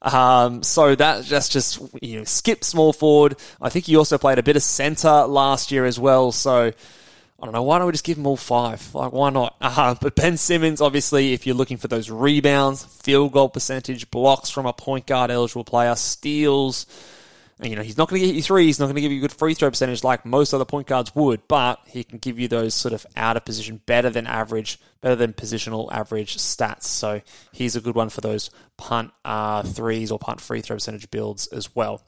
Um, 0.00 0.62
so 0.62 0.94
that 0.94 1.24
just 1.24 1.50
just 1.50 1.80
you 2.00 2.18
know 2.18 2.24
skip 2.24 2.62
small 2.62 2.92
forward. 2.92 3.36
I 3.60 3.68
think 3.68 3.86
he 3.86 3.96
also 3.96 4.16
played 4.16 4.38
a 4.38 4.42
bit 4.42 4.56
of 4.56 4.62
center 4.62 5.26
last 5.26 5.72
year 5.72 5.84
as 5.84 5.98
well. 5.98 6.30
So 6.30 6.72
I 7.40 7.44
don't 7.44 7.54
know. 7.54 7.62
Why 7.62 7.78
don't 7.78 7.86
we 7.86 7.92
just 7.92 8.04
give 8.04 8.16
them 8.16 8.26
all 8.26 8.36
five? 8.36 8.94
Like, 8.94 9.12
why 9.12 9.30
not? 9.30 9.56
Uh, 9.78 9.94
but 10.00 10.16
Ben 10.16 10.36
Simmons, 10.36 10.80
obviously, 10.80 11.34
if 11.34 11.46
you're 11.46 11.54
looking 11.54 11.76
for 11.76 11.86
those 11.86 12.10
rebounds, 12.10 12.84
field 12.84 13.32
goal 13.32 13.48
percentage, 13.48 14.10
blocks 14.10 14.50
from 14.50 14.66
a 14.66 14.72
point 14.72 15.06
guard 15.06 15.30
eligible 15.30 15.62
player, 15.62 15.94
steals, 15.94 16.86
and, 17.60 17.70
you 17.70 17.76
know, 17.76 17.82
he's 17.82 17.98
not 17.98 18.08
going 18.08 18.20
to 18.20 18.26
get 18.26 18.36
you 18.36 18.42
three. 18.42 18.66
He's 18.66 18.78
not 18.78 18.86
going 18.86 18.94
to 18.96 19.00
give 19.00 19.10
you 19.10 19.18
a 19.18 19.20
good 19.20 19.32
free 19.32 19.54
throw 19.54 19.68
percentage 19.68 20.04
like 20.04 20.24
most 20.24 20.54
other 20.54 20.64
point 20.64 20.86
guards 20.86 21.14
would, 21.14 21.46
but 21.48 21.80
he 21.86 22.04
can 22.04 22.18
give 22.18 22.38
you 22.38 22.46
those 22.46 22.74
sort 22.74 22.94
of 22.94 23.04
out 23.16 23.36
of 23.36 23.44
position, 23.44 23.80
better 23.84 24.10
than 24.10 24.26
average, 24.28 24.78
better 25.00 25.16
than 25.16 25.32
positional 25.32 25.90
average 25.92 26.36
stats. 26.38 26.84
So 26.84 27.20
he's 27.50 27.74
a 27.74 27.80
good 27.80 27.96
one 27.96 28.10
for 28.10 28.20
those 28.20 28.50
punt 28.76 29.10
uh, 29.24 29.64
threes 29.64 30.12
or 30.12 30.20
punt 30.20 30.40
free 30.40 30.60
throw 30.60 30.76
percentage 30.76 31.10
builds 31.10 31.48
as 31.48 31.74
well. 31.74 32.02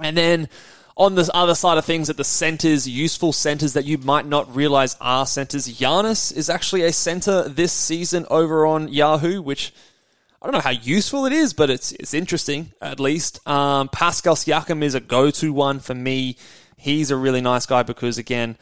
And 0.00 0.16
then 0.16 0.48
on 0.96 1.14
the 1.14 1.30
other 1.34 1.54
side 1.54 1.76
of 1.76 1.84
things, 1.84 2.08
at 2.08 2.16
the 2.16 2.24
centers, 2.24 2.88
useful 2.88 3.32
centers 3.32 3.74
that 3.74 3.84
you 3.84 3.98
might 3.98 4.26
not 4.26 4.54
realize 4.54 4.96
are 5.00 5.26
centers, 5.26 5.68
Giannis 5.68 6.34
is 6.34 6.48
actually 6.48 6.82
a 6.82 6.92
center 6.92 7.48
this 7.48 7.72
season 7.72 8.26
over 8.30 8.64
on 8.64 8.88
Yahoo, 8.88 9.42
which 9.42 9.74
I 10.40 10.46
don't 10.46 10.54
know 10.54 10.60
how 10.60 10.70
useful 10.70 11.26
it 11.26 11.32
is, 11.32 11.52
but 11.52 11.68
it's 11.68 11.92
it's 11.92 12.14
interesting 12.14 12.72
at 12.80 12.98
least. 12.98 13.46
Um, 13.46 13.88
Pascal 13.88 14.36
Siakam 14.36 14.82
is 14.82 14.94
a 14.94 15.00
go-to 15.00 15.52
one 15.52 15.80
for 15.80 15.94
me. 15.94 16.36
He's 16.78 17.10
a 17.10 17.16
really 17.16 17.40
nice 17.42 17.66
guy 17.66 17.82
because 17.82 18.16
again, 18.16 18.56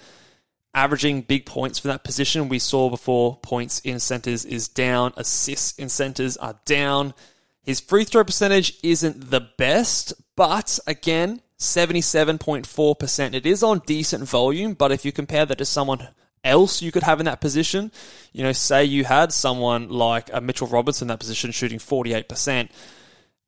averaging 0.75 1.23
big 1.23 1.47
points 1.47 1.79
for 1.79 1.89
that 1.89 2.03
position. 2.03 2.49
We 2.49 2.59
saw 2.59 2.91
before 2.91 3.37
points 3.37 3.79
in 3.81 4.01
centers 4.01 4.45
is 4.45 4.67
down, 4.67 5.13
assists 5.17 5.79
in 5.79 5.89
centers 5.89 6.37
are 6.37 6.59
down. 6.65 7.15
His 7.63 7.81
free 7.81 8.05
throw 8.05 8.25
percentage 8.25 8.77
isn't 8.83 9.31
the 9.31 9.41
best, 9.41 10.15
but 10.37 10.81
again, 10.87 11.41
77.4%. 11.65 13.35
It 13.35 13.47
is 13.47 13.63
on 13.63 13.81
decent 13.87 14.29
volume, 14.29 14.75
but 14.75 14.93
if 14.93 15.05
you 15.05 15.13
compare 15.13 15.47
that 15.47 15.59
to 15.59 15.65
someone 15.65 16.09
else 16.45 16.83
you 16.83 16.93
could 16.93 17.03
have 17.03 17.21
in 17.21 17.27
that 17.27 17.41
position, 17.41 17.91
you 18.33 18.43
know, 18.43 18.53
say 18.53 18.85
you 18.85 19.05
had 19.05 19.33
someone 19.33 19.89
like 19.89 20.31
a 20.33 20.41
Mitchell 20.41 20.69
Robinson 20.69 21.07
in 21.07 21.09
that 21.09 21.21
position 21.21 21.51
shooting 21.51 21.79
48%, 21.79 22.69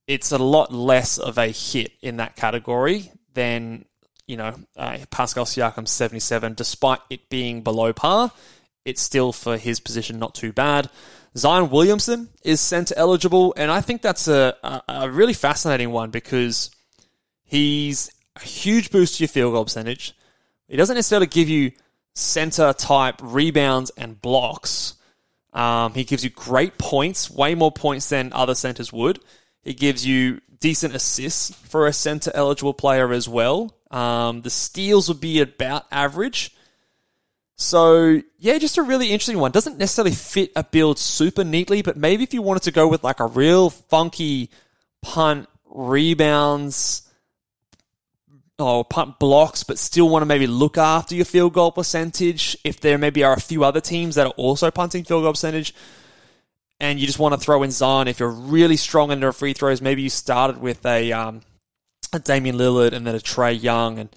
it's 0.07 0.33
a 0.33 0.39
lot 0.39 0.73
less 0.73 1.19
of 1.19 1.37
a 1.37 1.49
hit 1.49 1.93
in 2.01 2.17
that 2.17 2.37
category 2.37 3.13
than, 3.35 3.85
you 4.27 4.37
know, 4.37 4.55
uh, 4.77 4.99
Pascal 5.11 5.45
Siakam 5.45 5.87
77, 5.87 6.55
despite 6.55 7.01
it 7.11 7.29
being 7.29 7.63
below 7.63 7.93
par. 7.93 8.33
It's 8.85 9.03
still 9.03 9.33
for 9.33 9.59
his 9.59 9.81
position 9.81 10.19
not 10.19 10.35
too 10.35 10.53
bad. 10.53 10.89
Zion 11.37 11.69
Williamson 11.69 12.31
is 12.43 12.61
center 12.61 12.95
eligible, 12.97 13.53
and 13.59 13.71
I 13.71 13.83
think 13.83 14.01
that's 14.01 14.27
a, 14.27 14.55
a, 14.63 14.83
a 14.89 15.11
really 15.11 15.35
fascinating 15.35 15.91
one 15.91 16.11
because 16.11 16.71
He's 17.47 18.11
a 18.35 18.41
huge 18.41 18.91
boost 18.91 19.17
to 19.17 19.25
your 19.25 19.29
field 19.29 19.55
goal 19.55 19.65
percentage. 19.65 20.15
He 20.69 20.77
doesn't 20.77 20.97
necessarily 20.97 21.29
give 21.29 21.49
you 21.49 21.73
center 22.15 22.73
type 22.73 23.17
rebounds 23.23 23.91
and 23.97 24.21
blocks. 24.21 24.95
Um, 25.53 25.95
he 25.95 26.05
gives 26.05 26.25
you 26.25 26.31
great 26.31 26.77
points, 26.77 27.31
way 27.31 27.55
more 27.55 27.73
points 27.73 28.09
than 28.09 28.33
other 28.33 28.55
centers 28.55 28.93
would. 28.93 29.21
He 29.63 29.75
gives 29.75 30.05
you 30.05 30.41
decent 30.61 30.95
assists 30.95 31.55
for 31.55 31.87
a 31.87 31.93
center 31.93 32.31
eligible 32.35 32.75
player 32.75 33.13
as 33.13 33.29
well. 33.29 33.75
Um, 33.91 34.43
the 34.43 34.51
steals 34.51 35.09
would 35.09 35.21
be 35.21 35.41
about 35.41 35.87
average. 35.91 36.55
So 37.57 38.21
yeah, 38.39 38.59
just 38.59 38.77
a 38.77 38.83
really 38.83 39.07
interesting 39.07 39.39
one. 39.39 39.51
Doesn't 39.51 39.79
necessarily 39.79 40.13
fit 40.13 40.53
a 40.57 40.65
build 40.65 40.99
super 40.99 41.45
neatly, 41.45 41.83
but 41.83 41.97
maybe 41.97 42.23
if 42.23 42.35
you 42.35 42.43
wanted 42.43 42.65
to 42.65 42.73
go 42.73 42.89
with 42.89 43.03
like 43.03 43.21
a 43.21 43.27
real 43.27 43.71
funky 43.71 44.51
punt 45.01 45.49
rebounds 45.65 47.06
or 48.59 48.85
punt 48.85 49.19
blocks, 49.19 49.63
but 49.63 49.79
still 49.79 50.09
want 50.09 50.23
to 50.23 50.27
maybe 50.27 50.47
look 50.47 50.79
after 50.79 51.15
your 51.15 51.25
field 51.25 51.53
goal 51.53 51.73
percentage. 51.73 52.57
If 52.65 52.81
there 52.81 52.99
maybe 52.99 53.23
are 53.23 53.35
a 53.35 53.41
few 53.41 53.65
other 53.65 53.81
teams 53.81 54.15
that 54.15 54.27
are 54.27 54.35
also 54.37 54.71
punting 54.71 55.05
field 55.05 55.25
goal 55.25 55.33
percentage, 55.33 55.75
and 56.81 56.99
you 56.99 57.07
just 57.07 57.19
want 57.19 57.35
to 57.35 57.41
throw 57.41 57.63
in 57.63 57.71
Zion, 57.71 58.09
if 58.09 58.21
you're 58.21 58.31
really 58.31 58.77
strong 58.77 59.11
under 59.11 59.33
free 59.33 59.53
throws, 59.53 59.83
maybe 59.83 60.03
you 60.03 60.11
started 60.11 60.59
with 60.59 60.85
a, 60.87 61.13
um, 61.13 61.43
a 62.13 62.19
Damian 62.19 62.57
Lillard 62.57 62.93
and 62.93 63.07
then 63.07 63.15
a 63.15 63.19
Trae 63.19 63.61
Young, 63.61 63.99
and 63.99 64.09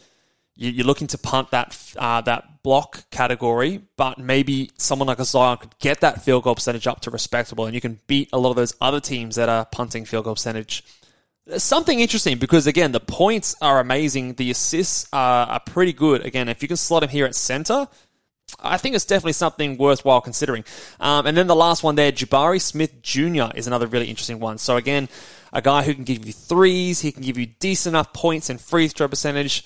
you, 0.56 0.84
are 0.84 0.88
looking 0.88 1.08
to 1.08 1.18
punt 1.18 1.52
that 1.52 1.78
uh, 1.98 2.22
that 2.22 2.64
block 2.64 3.10
category, 3.12 3.82
but 3.98 4.18
maybe 4.18 4.72
someone 4.78 5.08
like 5.08 5.20
a 5.20 5.26
Zion 5.26 5.58
could 5.58 5.78
get 5.80 6.02
that 6.02 6.24
field 6.24 6.44
goal 6.44 6.56
percentage 6.56 6.88
up 6.88 7.02
to 7.02 7.12
respectable, 7.12 7.66
and 7.66 7.74
you 7.74 7.82
can 7.82 8.00
beat 8.08 8.30
a 8.32 8.40
lot 8.40 8.52
of 8.52 8.56
those 8.56 8.76
other 8.80 9.00
teams 9.00 9.36
that 9.36 9.50
are 9.50 9.66
punting 9.66 10.06
field 10.06 10.26
goal 10.26 10.36
percentage 10.36 10.84
something 11.58 12.00
interesting 12.00 12.38
because 12.38 12.68
again 12.68 12.92
the 12.92 13.00
points 13.00 13.56
are 13.62 13.80
amazing. 13.80 14.36
The 14.36 14.52
assists 14.52 15.08
are, 15.12 15.48
are, 15.48 15.60
pretty 15.60 15.94
good. 15.94 16.26
Again 16.26 16.50
if 16.50 16.62
you 16.62 16.68
can 16.68 16.78
slot 16.78 17.04
him 17.04 17.10
here 17.10 17.26
at 17.26 17.36
center 17.36 17.88
i 18.62 18.78
think 18.78 18.96
it's 18.96 19.06
definitely 19.06 19.34
something 19.34 19.78
worthwhile 19.78 20.22
considering. 20.22 20.64
Um, 21.00 21.28
and 21.28 21.38
then 21.38 21.48
the 21.48 21.56
last 21.56 21.84
one 21.84 21.96
there 21.96 22.12
jabari 22.12 22.62
smith 22.62 23.02
jr 23.02 23.56
is 23.56 23.68
another 23.68 23.88
really 23.88 24.08
interesting 24.08 24.40
one. 24.40 24.58
So 24.58 24.78
again 24.78 25.10
a 25.54 25.62
guy 25.62 25.84
who 25.84 25.94
can 25.94 26.04
give 26.04 26.26
you 26.26 26.34
threes 26.34 27.02
he 27.02 27.12
can 27.12 27.24
give 27.24 27.38
you 27.38 27.46
decent 27.46 27.94
enough 27.94 28.14
points 28.14 28.50
and 28.50 28.60
free 28.60 28.88
throw 28.88 29.08
percentage. 29.08 29.66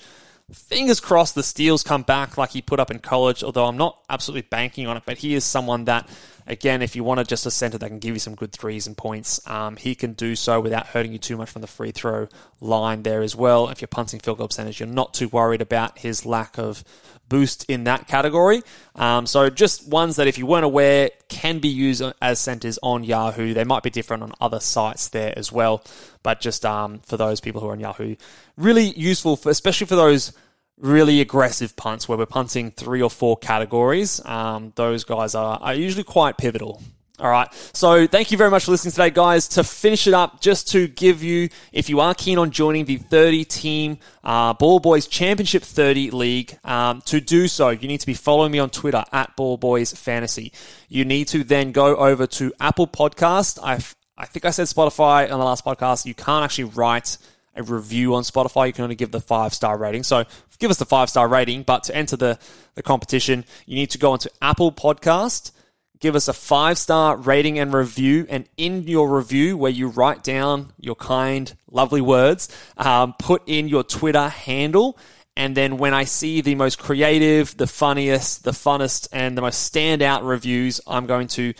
Fingers 0.52 1.00
crossed 1.00 1.34
the 1.34 1.42
steals 1.42 1.82
come 1.82 2.02
back 2.02 2.36
like 2.36 2.50
he 2.50 2.60
put 2.60 2.78
up 2.78 2.90
in 2.90 2.98
college 2.98 3.42
although 3.42 3.66
i'm 3.66 3.78
not 3.78 3.98
absolutely 4.10 4.46
banking 4.50 4.86
on 4.86 4.96
it 4.96 5.02
but 5.06 5.18
he 5.18 5.34
is 5.34 5.44
someone 5.44 5.86
that 5.86 6.08
Again, 6.46 6.82
if 6.82 6.94
you 6.94 7.04
wanted 7.04 7.26
just 7.26 7.46
a 7.46 7.50
center 7.50 7.78
that 7.78 7.88
can 7.88 7.98
give 7.98 8.14
you 8.14 8.18
some 8.18 8.34
good 8.34 8.52
threes 8.52 8.86
and 8.86 8.96
points, 8.96 9.40
um, 9.48 9.76
he 9.76 9.94
can 9.94 10.12
do 10.12 10.36
so 10.36 10.60
without 10.60 10.88
hurting 10.88 11.12
you 11.12 11.18
too 11.18 11.36
much 11.36 11.50
from 11.50 11.62
the 11.62 11.68
free 11.68 11.90
throw 11.90 12.28
line 12.60 13.02
there 13.02 13.22
as 13.22 13.34
well. 13.34 13.68
If 13.68 13.80
you're 13.80 13.88
punting 13.88 14.20
field 14.20 14.38
goal 14.38 14.48
percentage, 14.48 14.78
you're 14.78 14.88
not 14.88 15.14
too 15.14 15.28
worried 15.28 15.62
about 15.62 15.98
his 15.98 16.26
lack 16.26 16.58
of 16.58 16.84
boost 17.28 17.64
in 17.70 17.84
that 17.84 18.06
category. 18.06 18.62
Um, 18.94 19.26
so 19.26 19.48
just 19.48 19.88
ones 19.88 20.16
that, 20.16 20.26
if 20.26 20.36
you 20.36 20.44
weren't 20.44 20.66
aware, 20.66 21.10
can 21.28 21.58
be 21.58 21.68
used 21.68 22.02
as 22.20 22.38
centers 22.38 22.78
on 22.82 23.04
Yahoo. 23.04 23.54
They 23.54 23.64
might 23.64 23.82
be 23.82 23.90
different 23.90 24.22
on 24.22 24.32
other 24.40 24.60
sites 24.60 25.08
there 25.08 25.32
as 25.36 25.50
well, 25.50 25.82
but 26.22 26.40
just 26.40 26.66
um, 26.66 26.98
for 27.00 27.16
those 27.16 27.40
people 27.40 27.62
who 27.62 27.68
are 27.68 27.72
on 27.72 27.80
Yahoo, 27.80 28.16
really 28.56 28.90
useful, 28.90 29.36
for, 29.36 29.48
especially 29.48 29.86
for 29.86 29.96
those 29.96 30.32
really 30.78 31.20
aggressive 31.20 31.76
punts 31.76 32.08
where 32.08 32.18
we're 32.18 32.26
punting 32.26 32.70
three 32.70 33.02
or 33.02 33.10
four 33.10 33.36
categories. 33.36 34.24
Um, 34.24 34.72
those 34.76 35.04
guys 35.04 35.34
are, 35.34 35.58
are 35.60 35.74
usually 35.74 36.04
quite 36.04 36.36
pivotal. 36.36 36.82
All 37.20 37.30
right. 37.30 37.48
So 37.72 38.08
thank 38.08 38.32
you 38.32 38.38
very 38.38 38.50
much 38.50 38.64
for 38.64 38.72
listening 38.72 38.90
today, 38.90 39.10
guys. 39.10 39.46
To 39.48 39.62
finish 39.62 40.08
it 40.08 40.14
up, 40.14 40.40
just 40.40 40.68
to 40.72 40.88
give 40.88 41.22
you, 41.22 41.48
if 41.72 41.88
you 41.88 42.00
are 42.00 42.12
keen 42.12 42.38
on 42.38 42.50
joining 42.50 42.86
the 42.86 42.96
30 42.96 43.44
team 43.44 43.98
uh, 44.24 44.52
Ball 44.54 44.80
Boys 44.80 45.06
Championship 45.06 45.62
30 45.62 46.10
League, 46.10 46.58
um, 46.64 47.02
to 47.02 47.20
do 47.20 47.46
so, 47.46 47.68
you 47.68 47.86
need 47.86 48.00
to 48.00 48.06
be 48.06 48.14
following 48.14 48.50
me 48.50 48.58
on 48.58 48.68
Twitter 48.68 49.04
at 49.12 49.36
Ball 49.36 49.56
Boys 49.56 49.92
Fantasy. 49.92 50.52
You 50.88 51.04
need 51.04 51.28
to 51.28 51.44
then 51.44 51.70
go 51.70 51.94
over 51.94 52.26
to 52.26 52.52
Apple 52.60 52.88
Podcast. 52.88 53.60
I 53.62 53.78
I 54.16 54.26
think 54.26 54.44
I 54.44 54.50
said 54.50 54.66
Spotify 54.66 55.24
on 55.24 55.38
the 55.38 55.44
last 55.44 55.64
podcast. 55.64 56.06
You 56.06 56.14
can't 56.14 56.44
actually 56.44 56.64
write 56.64 57.18
a 57.56 57.62
review 57.62 58.14
on 58.14 58.22
Spotify. 58.22 58.66
You 58.66 58.72
can 58.72 58.84
only 58.84 58.96
give 58.96 59.10
the 59.10 59.20
five 59.20 59.54
star 59.54 59.76
rating. 59.76 60.02
So 60.02 60.24
give 60.58 60.70
us 60.70 60.78
the 60.78 60.84
five 60.84 61.10
star 61.10 61.28
rating. 61.28 61.62
But 61.62 61.84
to 61.84 61.96
enter 61.96 62.16
the, 62.16 62.38
the 62.74 62.82
competition, 62.82 63.44
you 63.66 63.76
need 63.76 63.90
to 63.90 63.98
go 63.98 64.12
onto 64.12 64.28
Apple 64.42 64.72
Podcast, 64.72 65.52
give 66.00 66.16
us 66.16 66.28
a 66.28 66.32
five 66.32 66.78
star 66.78 67.16
rating 67.16 67.58
and 67.58 67.72
review. 67.72 68.26
And 68.28 68.48
in 68.56 68.84
your 68.84 69.16
review, 69.16 69.56
where 69.56 69.70
you 69.70 69.88
write 69.88 70.22
down 70.22 70.72
your 70.78 70.96
kind, 70.96 71.54
lovely 71.70 72.00
words, 72.00 72.48
um, 72.76 73.14
put 73.18 73.42
in 73.46 73.68
your 73.68 73.84
Twitter 73.84 74.28
handle. 74.28 74.98
And 75.36 75.56
then 75.56 75.78
when 75.78 75.94
I 75.94 76.04
see 76.04 76.42
the 76.42 76.54
most 76.54 76.78
creative, 76.78 77.56
the 77.56 77.66
funniest, 77.66 78.44
the 78.44 78.52
funnest, 78.52 79.08
and 79.12 79.36
the 79.36 79.42
most 79.42 79.72
standout 79.72 80.20
reviews, 80.22 80.80
I'm 80.86 81.06
going 81.06 81.26
to 81.28 81.54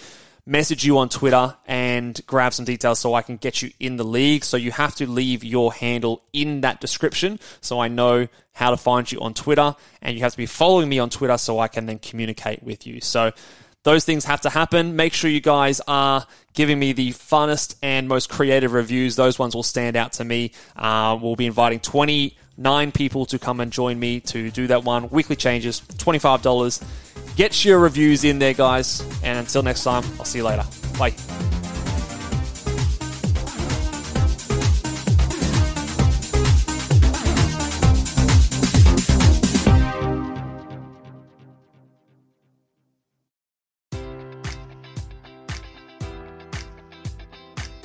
message 0.46 0.84
you 0.84 0.98
on 0.98 1.08
Twitter 1.08 1.56
and 1.66 2.20
grab 2.26 2.52
some 2.52 2.64
details 2.64 2.98
so 2.98 3.14
I 3.14 3.22
can 3.22 3.36
get 3.36 3.62
you 3.62 3.70
in 3.80 3.96
the 3.96 4.04
league. 4.04 4.44
So 4.44 4.56
you 4.56 4.72
have 4.72 4.94
to 4.96 5.08
leave 5.08 5.42
your 5.42 5.72
handle 5.72 6.22
in 6.32 6.60
that 6.60 6.80
description 6.80 7.40
so 7.60 7.80
I 7.80 7.88
know 7.88 8.28
how 8.52 8.70
to 8.70 8.76
find 8.76 9.10
you 9.10 9.20
on 9.20 9.34
Twitter. 9.34 9.74
And 10.02 10.16
you 10.16 10.22
have 10.22 10.32
to 10.32 10.38
be 10.38 10.46
following 10.46 10.88
me 10.88 10.98
on 10.98 11.10
Twitter 11.10 11.38
so 11.38 11.58
I 11.58 11.68
can 11.68 11.86
then 11.86 11.98
communicate 11.98 12.62
with 12.62 12.86
you. 12.86 13.00
So 13.00 13.32
those 13.84 14.04
things 14.04 14.24
have 14.26 14.42
to 14.42 14.50
happen. 14.50 14.96
Make 14.96 15.12
sure 15.12 15.30
you 15.30 15.40
guys 15.40 15.80
are 15.86 16.26
giving 16.52 16.78
me 16.78 16.92
the 16.92 17.10
funnest 17.10 17.76
and 17.82 18.08
most 18.08 18.28
creative 18.28 18.72
reviews. 18.72 19.16
Those 19.16 19.38
ones 19.38 19.54
will 19.54 19.62
stand 19.62 19.96
out 19.96 20.12
to 20.14 20.24
me. 20.24 20.52
Uh, 20.76 21.18
we'll 21.20 21.36
be 21.36 21.46
inviting 21.46 21.80
29 21.80 22.92
people 22.92 23.26
to 23.26 23.38
come 23.38 23.60
and 23.60 23.72
join 23.72 23.98
me 23.98 24.20
to 24.20 24.50
do 24.50 24.66
that 24.68 24.84
one. 24.84 25.08
Weekly 25.10 25.36
changes, 25.36 25.80
$25. 25.80 27.23
Get 27.36 27.64
your 27.64 27.78
reviews 27.78 28.24
in 28.24 28.38
there, 28.38 28.54
guys. 28.54 29.02
And 29.22 29.38
until 29.38 29.62
next 29.62 29.84
time, 29.84 30.04
I'll 30.18 30.24
see 30.24 30.38
you 30.38 30.44
later. 30.44 30.64
Bye. 30.98 31.14